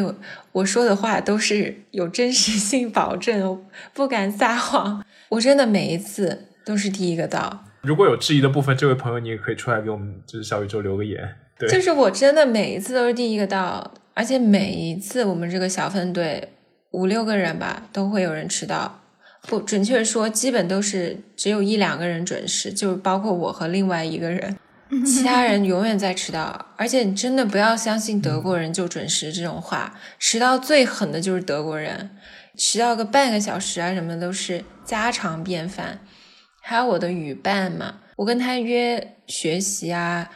[0.52, 3.66] 我说的话都是有真实性保证，我
[3.96, 5.04] 不敢撒谎。
[5.30, 11.18] 我真的每一次都是第一个到，如果有质疑的部分，这位朋友你也可以出来给我们就是小宇宙留个言。
[11.58, 16.50] 对，就是我真的每一次都是第一个到，而且每一次我们这个小分队
[16.92, 19.02] 五六个人吧，都会有人迟到。
[19.48, 24.56] 不准确说，基本都是只有一两个人准时，就是包括我和另外一个人，
[25.06, 26.74] 其他人永远在迟到。
[26.76, 32.12] 而且你真的不要相信德国人就准时这种话，迟到最狠的就是德国人，
[32.58, 36.00] 迟到个半个小时啊什么都是家常便饭。
[36.62, 40.30] 还有我的语伴嘛，我跟他约学习啊，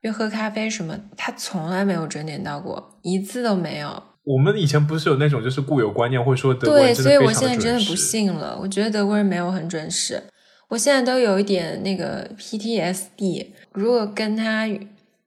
[0.00, 4.02] 约喝咖啡什么，他从来没有准点到过，一次都没有。
[4.24, 8.58] 我们以前不是有那种就是固有观念，会说德国，人真的非常所以我现在真的不信了。
[8.60, 10.20] 我觉得德国人没有很准时，
[10.68, 13.46] 我现在都有一点那个 PTSD。
[13.76, 14.66] 如果跟他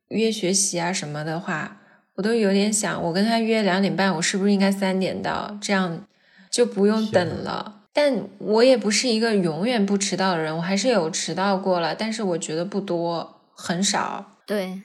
[0.10, 1.78] 约学习啊什么的话，
[2.16, 5.56] 我都有点想，我跟他约两点半，我是不是应该三点到？
[5.62, 6.06] 这样
[6.50, 7.84] 就不用等了。
[7.94, 14.38] 但我也不是一个永远不迟到的人，我还是有迟到过了，但是我觉得不多，很少。
[14.46, 14.82] 对，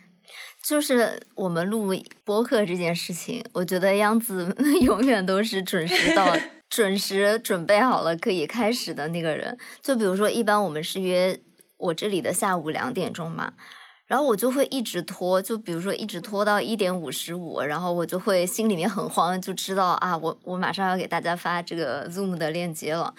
[0.63, 6.37] 就是我们录播客这件事情，我觉得央子 永远都是准时到、
[6.69, 9.57] 准时准备好了可以开始的那个人。
[9.81, 11.39] 就比如说，一般我们是约
[11.77, 13.53] 我这里的下午两点钟嘛，
[14.07, 23.15] 然后我就会一直拖，就比如说一直拖到一点五十五，然后我就会心里面很慌，就知道啊，我我马上要给大家发这个 Zoom 的链接了。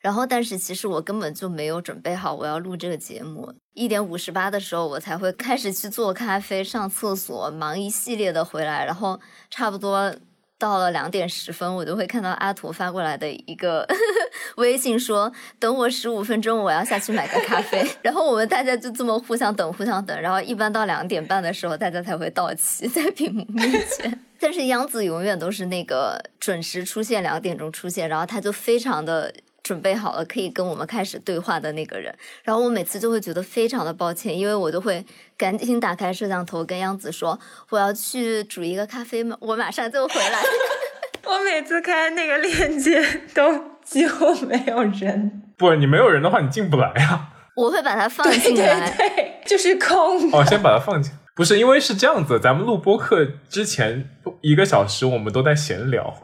[0.00, 3.52] 然后，但是其实我根本就没有准备好我要录这个节目。
[3.74, 8.84] 一点五十八的时候，我才会开始去做咖啡、上厕所，忙一系列的回来。
[8.84, 9.18] 然后
[9.50, 10.14] 差不多
[10.58, 13.86] 到了两点十分，我都会看到阿图发过来的一个
[14.56, 17.88] 微信说：“等我十五分钟，我要下去买个咖啡。
[18.02, 20.20] ”然后我们大家就这么互相等、互相等。
[20.20, 24.20] 然后一般到两点半的时候，大家才会到齐在屏幕面前。
[24.40, 29.32] 但是杨子永远都是那个准时出现，两点钟出现，然后他就非常的。
[29.68, 35.04] 准备好了可以跟我们开始对话的那个人，然后我每次就会觉得非常的抱歉，因为我就会
[35.36, 37.38] 赶紧打开摄像头跟央子说
[37.68, 40.42] 我要去煮一个咖啡嘛，我马上就回来。
[41.26, 43.04] 我每次开那个链接
[43.34, 43.52] 都
[43.84, 47.28] 几乎没有人，不，你没有人的话，你进不来呀。
[47.54, 48.90] 我会把它放对对进来。
[48.96, 50.32] 对，就是空。
[50.32, 51.12] 哦，先把它放进。
[51.34, 54.08] 不是，因为是这样子，咱们录播课之前
[54.40, 56.14] 一个小时我们都在闲聊，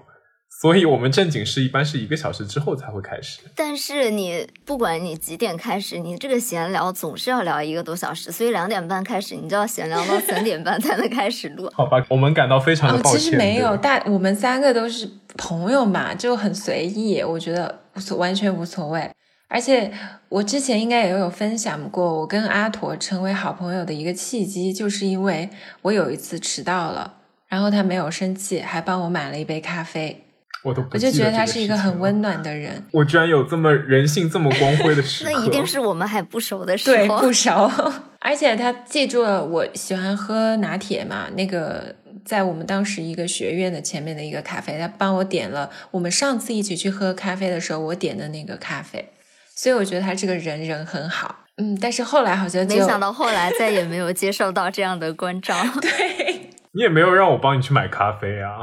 [0.61, 3.41] 所以我们正经是一般是一个小时之后才会开始。
[3.55, 11.71] 但是你不管你几点开始，你这个闲聊总是要聊一个多小时，所以两点半开始，你就要闲聊到三点半才能开始录。
[11.75, 13.21] 好吧，我们感到非常的哦，抱歉。
[13.21, 19.11] 其实没有，对大我们三个都是朋友嘛，就很随意，我觉得无所完全无所谓。
[19.49, 19.93] 而且
[20.31, 25.51] 我之前应该也有分享过，我跟阿驼成为好朋友的一个契机，就是因为
[25.83, 30.24] 我有一次迟到了，然后他没有生气，还帮我买了一杯咖啡，
[30.65, 32.83] 我都不我就记得这觉得他是一个很温暖的人。
[32.91, 37.21] 我居然有这么人性这么光辉的时 刻，那一定是我们还不熟的时候对，候。
[37.21, 37.71] 不熟。
[38.19, 41.95] 而且他记住了我喜欢喝拿铁嘛，那个
[42.25, 49.11] 在我们当时一个学院的前面的一个咖啡，他帮我点了我们上次一起去喝咖啡的时候我点的那个咖啡，
[49.55, 51.45] 所以我觉得他这个人人很好。
[51.59, 55.55] 嗯，但是后来好像就没想到后来再也没有接受到这样的关照。
[55.83, 58.59] 对，你也没有让我帮你去买咖啡啊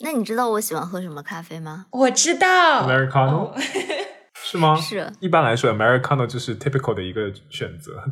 [0.00, 1.86] 那你知道我喜欢喝什么咖啡吗？
[1.90, 3.54] 我知道，Americano、哦
[4.34, 4.76] 是吗？
[4.80, 8.02] 是一般来说，Americano 就是 typical 的一个选择。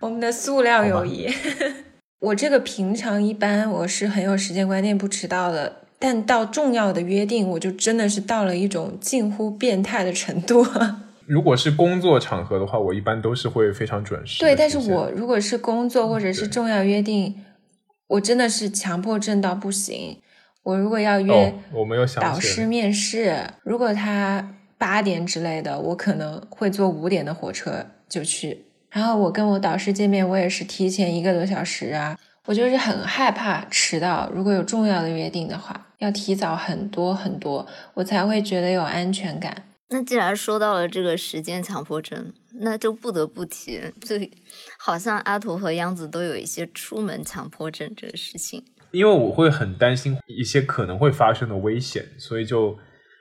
[0.00, 1.28] 我们的塑料友谊。
[2.20, 5.76] 我这个平常一般我是很有时间观念，不迟到的。
[5.98, 10.66] 但到重要的约定，我就真的是到了一种近乎变态的程度。
[11.26, 17.34] 如果是工作场合的话，我一般都是会非常准时对，但是我如果是工作或者是重要约定，
[18.08, 20.20] 我真的是强迫症到不行。
[20.62, 22.38] 我如果要约哦，我没有想导。
[22.38, 28.66] 师面试，如果他八点之类的，我可能会坐五点的火车就去。
[28.90, 32.18] 然后我跟我导师见面，我也是提前一个多小时啊。
[32.46, 39.64] 我就是很害怕迟到，如果有重要的约定的话，要提早很多很多，我才会觉得有安全感。
[39.90, 44.16] 那既然说到了这个时间强迫症，那就不得不提，就
[44.78, 48.64] 好像阿图和央子都有一些出门强迫症这个事情。
[48.90, 52.78] 因为我会很担心一些可能会发生的危险，所以就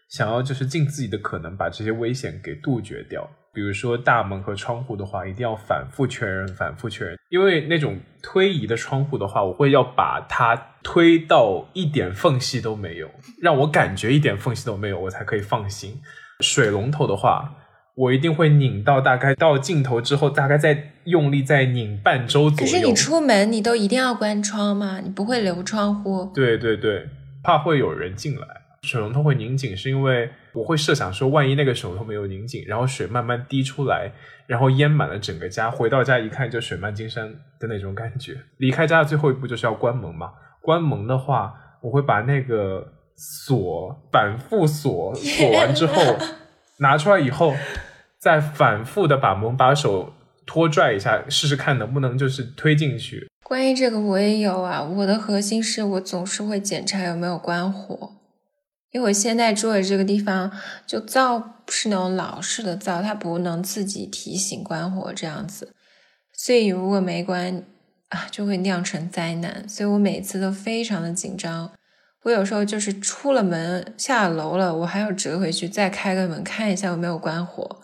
[0.09, 3.29] 想要就是尽自己的可能把这些危险给杜绝掉。
[3.51, 7.17] 比如说大门和窗户的话，一定要反复确认，反复确认。
[7.29, 13.09] 因为那种推移的窗户的话，我会要把它推到一点缝隙都没有，
[13.41, 15.99] 让我感觉一点缝隙都没有，我才可以放心。
[16.41, 17.55] 水龙头的话，
[17.95, 22.71] 我一定会拧到大概到尽头之后，大概再用力再拧半周左右。
[22.71, 24.99] 可是你出门，你都一定要关窗吗？
[25.03, 26.31] 你不会留窗户？
[26.33, 27.07] 对对对，
[27.43, 28.47] 怕会有人进来。
[28.83, 34.09] 水龙头会拧紧，是因为我会设想说，万一那个水龙头没有拧紧，然后水慢慢滴出来，
[34.47, 37.29] 然后淹满了整个家，回到家一看就水漫金山
[37.59, 38.37] 的那种感觉。
[38.55, 40.29] 离开家的最后一步就是要关门嘛。
[40.61, 46.01] 关门的话，我会把那个锁反复锁，锁完之后
[46.79, 47.55] 拿出来以后，
[48.17, 50.13] 再反复的把门把手
[50.45, 53.27] 拖拽一下，试试看能不能就是推进去。
[53.43, 58.15] 关于这个我也有啊，我的核心是我总是会检查有没有关火。
[58.91, 60.51] 因为我现在住的这个地方，
[60.87, 65.73] 就灶是那种老式的灶，它不能自己提醒关火这样子，
[66.33, 67.63] 所以如果没关
[68.07, 69.69] 啊，就会酿成灾难。
[69.69, 71.71] 所以我每次都非常的紧张。
[72.23, 77.77] 我有时候就是出了门下楼了，我还要折回去再开个门看一下有没有关火。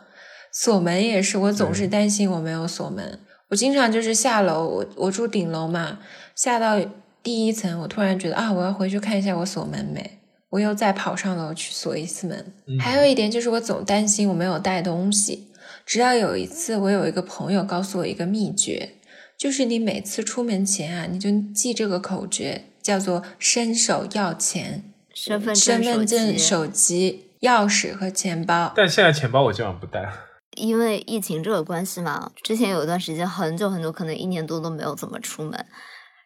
[0.52, 3.20] 锁门也是，我总是担心我没有锁门。
[3.50, 6.00] 我经常就是下楼，我我住顶楼嘛，
[6.36, 6.84] 下到
[7.22, 10.20] 第一层，我突然觉得啊，我要回去看一下我锁门没。
[10.50, 12.54] 我又再跑上楼去锁一次门。
[12.80, 15.50] 还有一点就是，我总担心我没有带东西。
[15.86, 18.92] 直到有一次，我有一个朋友告诉我一个秘诀，
[19.38, 28.72] 就是你每次出门前啊，你就记这个口诀，叫做“伸手要钱”，身份身份证、手机、钥匙和钱包。
[28.76, 30.08] 但现在钱包我基本上不带，
[30.56, 32.32] 因为疫情这个关系嘛。
[32.44, 35.66] 之前有一段时间，很久很久，可能一年多都没有怎么出门。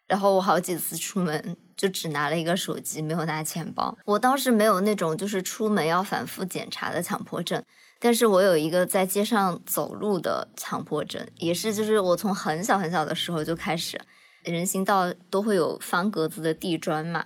[0.06, 3.96] 然后我好几次出门就只拿了一个手机，没有拿钱包。
[4.04, 7.62] 我当时没有那种就是出门要反复检查的强迫症，
[7.98, 13.98] 但是我有一个在街上走路的强迫症，也是就是我从很小很小的时候就开始，
[14.44, 17.24] 人行道都会有方格子的地砖嘛，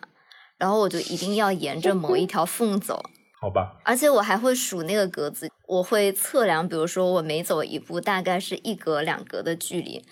[0.58, 3.02] 然后我就一定要沿着某一条缝走。
[3.40, 3.76] 好吧。
[3.84, 10.02] 而且我还会数那个格子，我会测量，比如说我每走一步大概是一格两格的距离。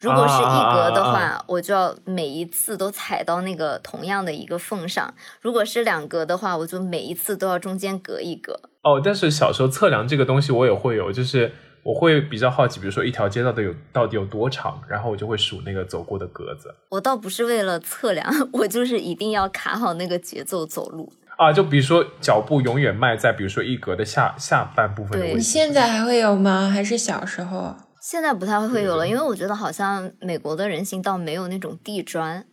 [0.00, 8.60] 如果是一格的话，我就要每一次都踩到那个同样的一个缝上；如果是两格的话，我就每一次都要中间隔一格。
[8.82, 11.52] 哦，但是小时候测量这个东西我也会有，就是
[11.88, 16.68] 我会比较好奇，比如说一条街道的有到底有多长，然后我就会数那个走过的格子。
[16.90, 21.50] 我倒不是为了测量， 我就是一定要卡好那个节奏走路啊。
[21.50, 25.18] 就比如说脚步永远迈在比如说一格的下下半部分。
[25.34, 26.68] 你现在还会有吗？
[26.68, 27.74] 还是小时候？
[28.02, 32.44] 现在不太会有了，因为我觉得好像美国的人行道没有那种地砖，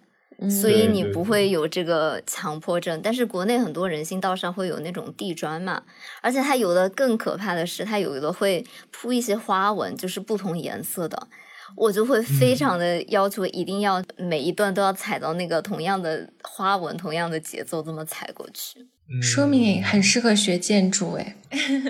[0.49, 2.99] 所以你不会有这个强迫症。
[3.01, 5.81] 但是国内很多人行道上会有那种地砖嘛，
[6.21, 11.27] 而且它有的更可怕的是，它有的会铺一些花纹，就是不同颜色的，
[11.75, 18.85] 我就会非常的要求一定要每一段都要踩到那个同样的花纹、同样的节奏这么踩过去。
[19.21, 21.35] 说明你很适合学建筑哎，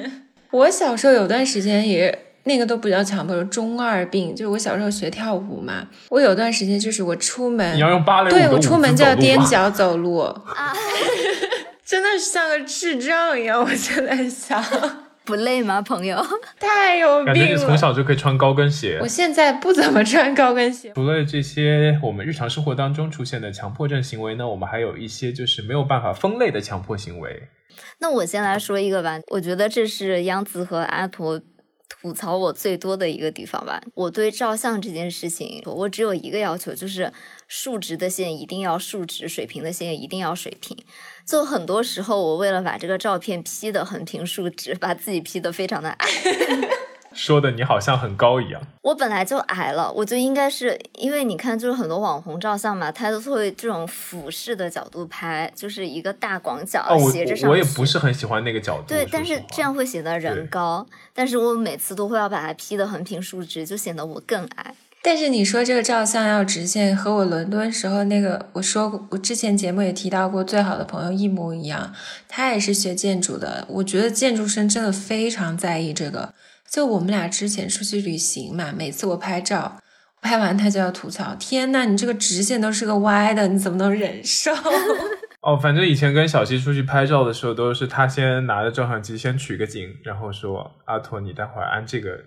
[0.52, 2.35] 我小时候有段时间也。
[2.48, 4.36] 那个都不叫强迫症，中二病。
[4.36, 10.74] 就是我小时候学跳舞嘛，我有段时间就是我出门，你要用芭蕾舞对我出门就要踮脚走路啊，
[11.84, 13.62] 真的是像个智障一样。
[13.62, 14.64] 我现在想，
[15.26, 16.24] 不累吗，朋友？
[16.60, 17.34] 太有病了。
[17.34, 19.00] 感觉你从小就可以穿高跟鞋。
[19.02, 20.92] 我现在不怎么穿高跟鞋。
[20.94, 27.48] 除了这些我们日常生活当中出现的强迫症行为呢，我们还有一些就是没有办法分类的强迫行为。
[28.00, 31.42] 那我先来说一个吧，我觉得这是央子和阿驼。
[32.02, 37.12] 吐槽我最多的一个地方吧，我对照相这件事情，我只有一个要求，就是
[37.48, 40.78] 竖直的线一定要竖直，水平的线一定要水平。
[41.26, 46.08] 就很多时候，我为了把这个照片 P 的横平竖直，把自己 P 的非常的矮。
[47.16, 57.50] 说的你好像很高一样，我本来就矮了，我就应该是因为你看，就是很多网红照相嘛，他都会这种俯视的角度拍，就是一个大广角斜着上。
[57.50, 58.90] 我也不是很喜欢那个角度。
[58.90, 64.76] 对，但是这样会显得人高，但是我每次都会要把它 P 的横平竖直，就显得我更矮。
[65.02, 71.94] 但是你说这个照相要直线，和我伦敦时候那个我说过，我之前节目也提到过，最好的朋友一模一样，
[72.28, 73.66] 他也是学建筑的。
[73.70, 76.34] 我觉得建筑生真的非常在意这个。
[76.70, 79.80] 就我们俩之前出去旅行嘛，每次我拍照，
[80.22, 84.52] 拍完他就要吐槽：“天呐，你这个直线都是个歪的，你怎么能忍受？”
[85.42, 92.18] 哦，反正以前跟小西出去拍照的时候，都是他先拿着照相机先取个景，然后说：“阿托，你待会儿按这个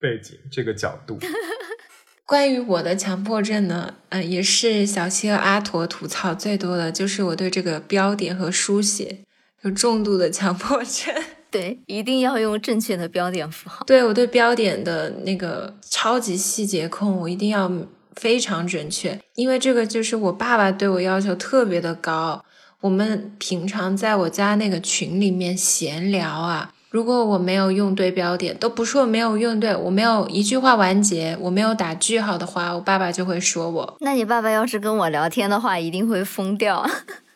[0.00, 1.18] 背景、这个角度。
[2.24, 9.20] 关于我的强迫症呢，呃，也是小七和阿驼吐槽最多的，就是我对这个标点和书写
[9.62, 11.14] 有重度的强迫症。
[11.50, 13.84] 对，一定要用正确的标点符号。
[13.86, 17.70] 对我对标点的那个超级细节控，我一定要
[18.16, 22.44] 非常准确，因为这个就是我爸爸对我要求特别的高。
[22.80, 33.96] 我们平常在我家那个群里面闲聊啊，如果我没有用对标点，都不是我没有用对，我没有一句话完结，我没有打句号的话，我爸爸就会说我。
[34.00, 36.88] 那你爸爸要是跟我聊天的话，一定会疯掉。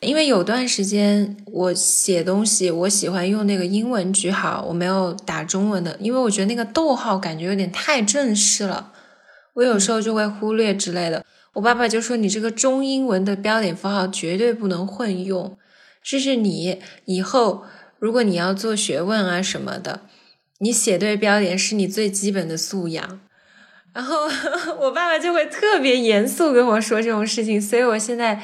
[0.03, 8.93] 因为有段时间我写东西，我喜欢用那个英文句号，我没有打中文的，因为我觉得那个逗号感觉有点太正式了，
[9.55, 11.25] 我有时候就会忽略之类的。
[11.55, 15.57] 我爸爸就说：“你这个中英文的标点符号绝对不能混用，
[16.03, 17.65] 这是你以后
[17.99, 20.01] 如果你要做学问啊什么的，
[20.59, 23.21] 你写对标点是你最基本的素养。”
[23.95, 24.17] 然后
[24.81, 28.41] 我爸爸就会特别严肃跟我说这种事情，所以我现在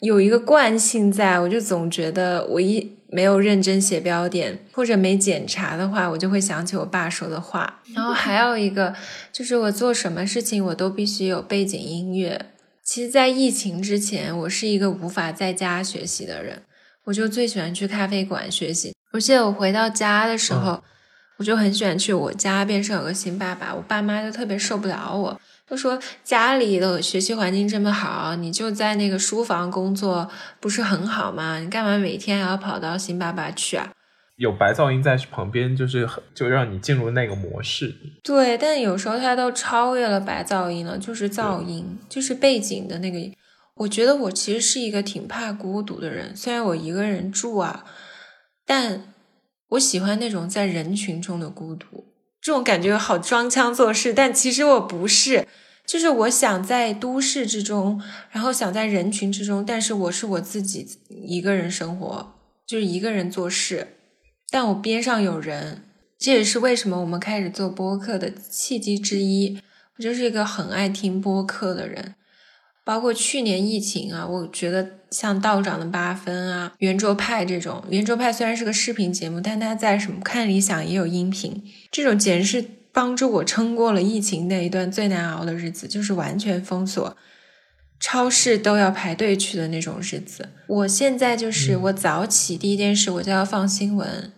[0.00, 7.80] 有一个惯性在，我就总觉得我一没有认真写标点或者没检查的话，我就会想起我爸说的话。
[7.94, 8.94] 然后还有一个
[9.32, 12.46] 就是我做什么事情我都必须有背景音乐。
[12.82, 16.62] 其实，在疫情之前，我是一个无法在家学习的人，
[17.04, 18.94] 我就最喜欢去咖啡馆学习。
[19.12, 20.82] 我记得我回到家的时候，
[21.38, 31.58] 我就很喜欢去我家边上有个新爸爸，我爸妈就特别受不了我，就说家里的学习环境这么好，你就在那个书房工作不是很好吗？
[31.58, 33.90] 你干嘛每天还要跑到新爸爸去啊？
[34.36, 37.94] 有白噪音在旁边，就是就让你进入那个模式。
[38.22, 43.18] 对，但有时候它都超越了白噪音了，就是噪音，就是背景的那个。
[43.76, 47.84] 我觉得我其实是一个挺怕孤独的人，虽然我一个人住啊，
[48.66, 49.14] 但
[49.70, 52.13] 我喜欢那种在人群中的孤独，
[52.44, 55.48] 这种感觉好装腔作势，但其实我不是，
[55.86, 57.98] 就是我想在都市之中，
[58.30, 62.34] 然后想在人群之中，但是我是我自己一个人生活，
[62.66, 63.96] 就是一个人做事。
[64.50, 65.84] 但我边上有人，
[66.18, 69.58] 这也是为什么我们开始做播客的契机之一。
[69.96, 72.14] 我就是一个很爱听播客的人，
[72.84, 87.16] 包括去年疫情啊，我觉得像道长的八分啊、圆桌派这种，圆桌派虽然是个视频节目，但它在什么看理想也有音频，这种简直是帮助我撑过了疫情那一段最难熬的日子，就是完全封锁。
[87.98, 90.50] 超市都要排队去的那种日子。
[90.68, 94.32] 我现在就是我早起第一件事我就要放新闻。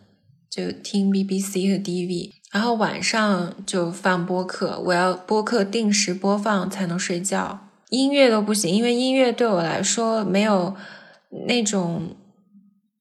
[0.48, 10.74] 就听 BBC 和 DV，然后晚上就放播客，我要播客定时播放才能睡觉，音乐都不行，因为音乐对我来说没有
[11.46, 12.16] 那种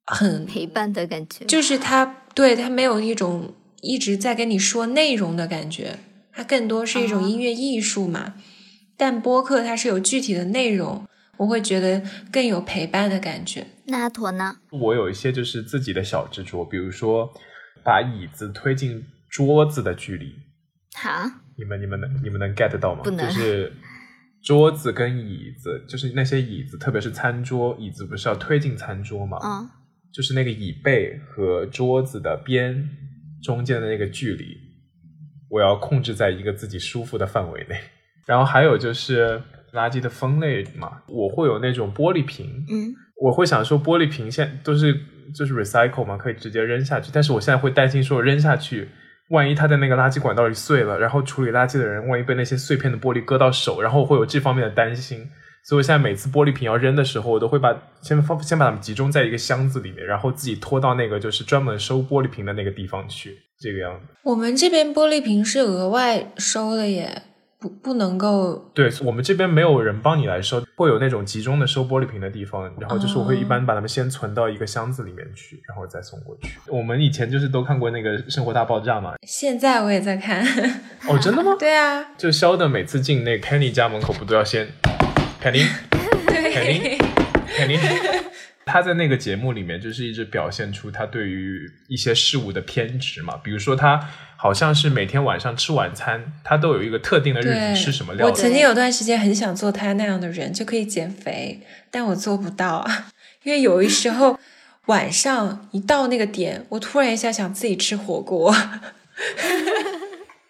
[0.05, 5.97] 很陪伴的感觉，就是它对它没有一种一直在跟你说内容的感觉，
[6.31, 8.35] 它更多是一种音乐艺术嘛。
[8.97, 11.05] 但播客它是有具体的内容，
[11.37, 13.67] 我会觉得更有陪伴的感觉。
[13.85, 14.57] 那阿驼呢？
[14.69, 17.29] 我有一些就是自己的小执着，比如说
[17.83, 20.33] 把椅子推进桌子的距离。
[20.95, 21.29] 好？
[21.57, 23.01] 你们你们能你们能 get 到吗？
[23.03, 23.27] 不能。
[23.27, 23.73] 就是
[24.45, 29.39] 桌子跟椅子，就是那些椅子，特别是餐桌椅子，不是要推进餐桌吗？
[29.43, 29.67] 嗯。
[30.13, 32.87] 就是那个椅背和桌子的边
[33.43, 34.55] 中间的那个距离，
[35.49, 37.75] 我要控制在一个自己舒服的范围内。
[38.25, 39.41] 然后还有就是
[39.73, 42.65] 垃圾的分类嘛，我会有那种玻璃瓶。
[42.69, 42.93] 嗯。
[43.21, 44.93] 我会想说，玻璃瓶现都是
[45.33, 47.09] 就是 recycle 嘛，可以直接扔下去。
[47.11, 48.89] 但是我现在会担心说，扔下去，
[49.29, 55.27] 万一他在那个垃圾管道里碎了，然后处理垃圾的人万一被那些碎片的玻璃割到手，然后会有这方面的担心。
[55.63, 64.05] 所以我现在每次玻璃瓶要扔的时候，我都会把先放先把它们集中在一个箱子里面，然后自己拖到那个就是专门收玻璃瓶的那个地方去，这个样子。
[64.23, 67.23] 我们这边玻璃瓶是额外收的耶。
[67.65, 76.59] 不不能够，对我们这边没有人帮你来收，会有那种集中的收玻璃瓶的地方，然后就是我会一般把它们先存到一个箱子里面去，然后再送过去。
[76.67, 80.45] 我们以前就是都看过那个《生活大爆炸》嘛，现在我也在看。
[81.07, 81.55] 哦，真的吗？
[81.57, 84.67] 对啊，就肖的每次进那 Kenny 家门口，不都要先
[85.41, 88.21] Kenny，Kenny，Kenny。
[88.65, 93.37] 他在那个节目里面，就是一直表现出他对于一些事物的偏执嘛。
[93.43, 98.25] 比如说，他好像是每天晚上吃晚餐，他都有一个特定的日子吃什么料。
[98.25, 101.61] 我曾经有段时间很想做他那样的人，就可以减肥，
[101.91, 102.85] 但我做不到，
[103.43, 104.39] 因为有一时候
[104.87, 108.53] 晚上一到那个点，我突然一下想自己吃火锅。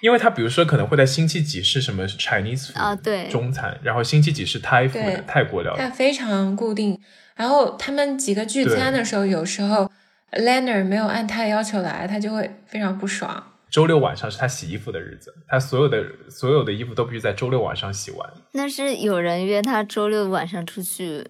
[0.06, 7.02] 因为他比如说可能会在星期几是什么 Chinese food 啊，对，中餐，然后星期几是 Thai food 泰国料理它，非常固定。
[7.36, 9.92] 然后他们几个聚餐的时候，有时候
[10.34, 13.52] Leonard 没有按他的要求来，他就会非常不爽。
[13.72, 18.30] 周六晚上是他洗衣服的日子，他所有的所有的衣服都必须在周六晚上洗完。
[18.52, 21.26] 那是有人约他周六晚上出去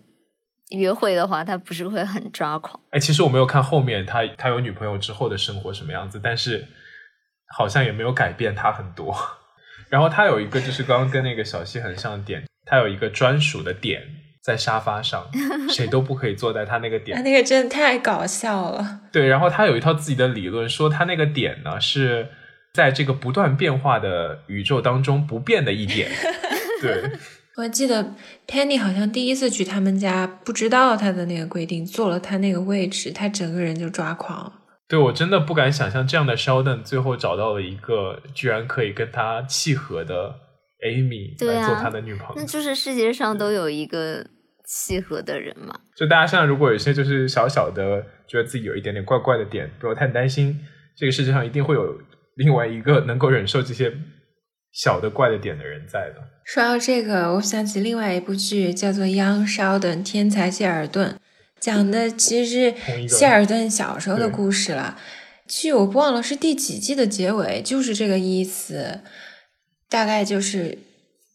[0.71, 2.77] 约会的话，他不是会很抓狂？
[2.89, 6.67] 哎，其实我没有看后面他他有女朋友之后的生活什么样子，但是
[7.57, 9.15] 好像也没有改变他很多。
[9.89, 14.01] 然后他有一个就是刚刚跟那个小溪很像的点，他有一个专属的点
[14.43, 15.27] 在沙发上，
[15.69, 17.15] 谁都不可以坐在他那个点。
[17.15, 17.23] 他。
[17.23, 19.01] 那个真的太搞笑了。
[19.11, 22.29] 对，然后他有一套自己的理论，说他那个点呢是
[22.73, 26.09] 在这个不断变化的宇宙当中不变的一点。
[26.81, 27.11] 对，
[27.55, 28.13] 我记得
[28.47, 34.51] Penny 好像第一次去他们家，不知道他的那个规定，坐了他那个位置，他整个人就抓狂。
[34.87, 40.35] 对我真的不敢想象这样的 Sheldon 最后找到了一个居然可以跟他契合的
[40.85, 42.33] Amy 来做他的女朋友。
[42.37, 44.25] 那就是世界上都有一个
[44.67, 45.73] 契合的人嘛。
[45.95, 50.59] 就大家现在如果有些就是小小的觉得自己有一点点怪怪的点，不要太担心，
[50.95, 51.97] 这个世界上一定会有
[52.35, 53.91] 另外一个能够忍受这些
[54.71, 56.21] 小的怪的点的人在的。
[56.45, 61.09] 说到这个，我想起另外一部剧，叫做《Young Sheldon 天才谢尔顿》，
[61.59, 64.99] 讲的其实是谢尔顿小时候的故事了。
[65.47, 69.01] 剧我忘了是第几季的结尾，就是这个意思。
[69.87, 70.79] 大概就是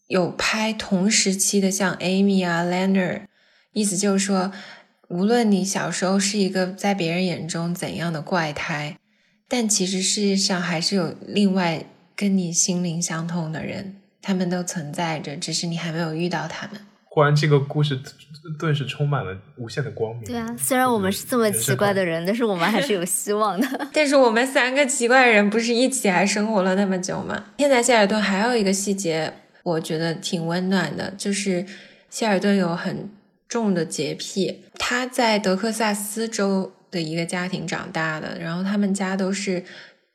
[0.08, 3.22] 有拍同时期的，像 Amy 啊、Leonard，
[3.72, 4.52] 意思就是说，
[5.08, 8.98] 无论你小时候是一个在别人眼中怎样的怪胎，
[9.48, 11.84] 但其实世界上还是有另外
[12.16, 16.80] 跟你心灵相通的人，他们都存在着，只是你还没有遇到他们。
[17.12, 18.00] 忽然，这个故事
[18.56, 20.24] 顿时充满了无限的光明。
[20.24, 23.66] 对啊，虽然我们是这么奇怪的人，但是我们还是有希望的。
[23.92, 27.46] 但是我们三个奇怪的人不是一起还生活了那么久吗？
[27.58, 29.32] 现在谢尔顿还有一个细节，
[29.64, 31.66] 我觉得挺温暖的，就是
[32.08, 33.10] 谢尔顿有很
[33.48, 39.64] 重的洁癖，他在德克萨斯州的一个家庭长大的，然后他们家都是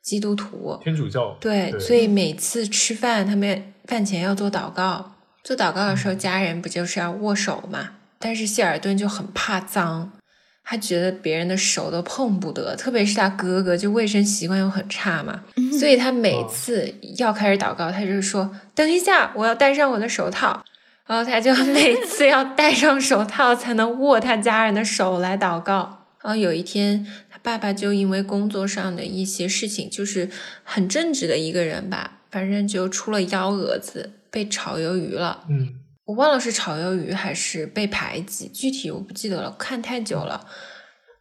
[0.00, 5.12] 基督徒，天主教对，对所以每次吃饭，他们饭前要做祷告。
[5.46, 7.90] 做祷告的时候，家人不就是要握手嘛？
[8.18, 10.10] 但是谢尔顿就很怕脏，
[10.64, 15.44] 他觉得别人的手都碰不得，特别是他哥哥，就卫生习惯又很差嘛，
[15.78, 20.64] 所以他每次要开始祷告，他就说：“等一下，我要戴上我的手套。”
[21.06, 26.06] 然后他就每次要戴上手套才能握他家人的手来祷告。
[26.20, 30.28] 然后有一天，他爸爸就因为工作上的一些事情，就是
[30.64, 35.46] 很正直的一个人吧，反正就出了幺蛾子，被炒鱿鱼了。
[35.48, 35.72] 嗯，
[36.04, 40.46] 我忘了是炒鱿鱼还是被排挤，具体我不记得了，看太久了。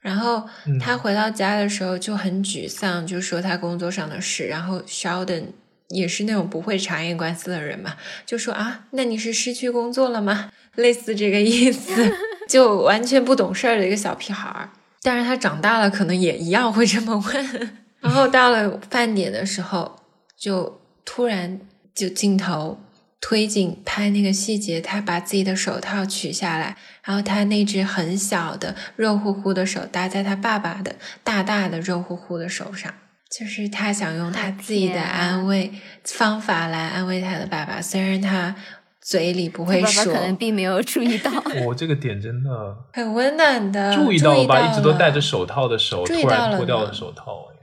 [0.01, 4.47] 然后嗯他回到家的时候就很沮丧，就说他工作上的事。
[4.47, 5.45] 然后 Sheldon
[5.87, 7.95] 也是那种不会察言观色的人嘛，
[8.25, 10.51] 就说啊，那你是失去工作了吗？
[10.75, 12.11] 类似这个意思，
[12.49, 14.69] 就完全不懂事儿的一个小屁孩儿。
[15.01, 17.69] 但是他长大了，可能也一样会这么问。
[18.01, 20.01] 然后到了饭点的时候，
[20.37, 21.61] 就突然
[21.93, 22.77] 就镜头
[23.21, 32.93] 推进拍那个细节，他把自己的手套取下来，然后他那只很小的肉乎乎的手搭在他爸爸的大大的肉乎乎的手上，
[33.35, 35.71] 就是他想用他自己的安慰
[36.03, 38.55] 方法来安慰他的爸爸，虽然他
[39.01, 41.31] 嘴里不会爸爸说，可能并没有注意到。
[41.65, 42.49] 我、这个点真的
[42.93, 44.59] 很温暖的注意到了吧？
[44.59, 47.55] 一直都戴着手套的手，突注意到了然脱掉了手套，哎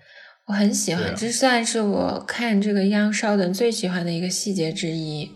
[0.46, 5.30] 我很喜欢，啊这算是我看这个《央烧的最喜欢的一个细节之一。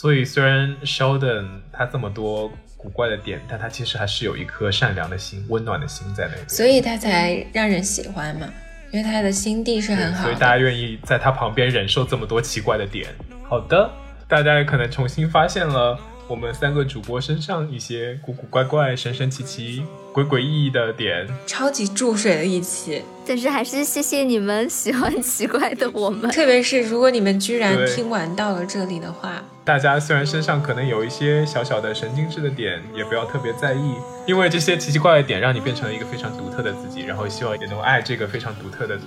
[0.00, 6.48] 所以虽然 Sheldon 他这么多古怪的点，但他其实还是有一颗善良的心、温暖的心在那边。
[6.48, 8.48] 所以他才让人喜欢嘛，
[8.92, 10.56] 因为他的心地是很好所以大家。
[10.56, 13.08] 愿意在他旁边忍受这么多奇怪的点。
[13.42, 13.90] 好的，
[14.26, 19.84] 大家也可能重新发现了我们三个主播身上一些古古怪怪、神神奇奇、
[20.14, 21.28] 鬼诡异异的点。
[21.46, 26.30] 超级注水的一期，但是还是谢谢你们喜欢奇怪的我们。
[26.30, 33.94] 特别是如果你们居然听完到了这里的话，大家虽然身上可能有一些小小的神经质的点，也不要特别在意，
[34.26, 38.98] 因为这些奇奇怪怪的点让你变成了一个非常独特的自己，然后希望也能爱这个非常独特的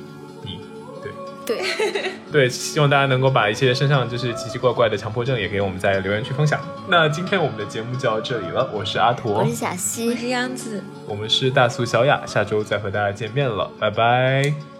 [0.42, 0.62] 你。
[1.02, 1.12] 对
[1.46, 6.62] 对， 对，希望大家能够把一些身上就是奇奇怪怪的强迫症也给我们在留言区分享。
[6.88, 14.73] 那今天我们的节目就到这里了，我是阿驼我是，小我，是杨子，我们是大苏小雅，下周再和大家见面了，拜拜。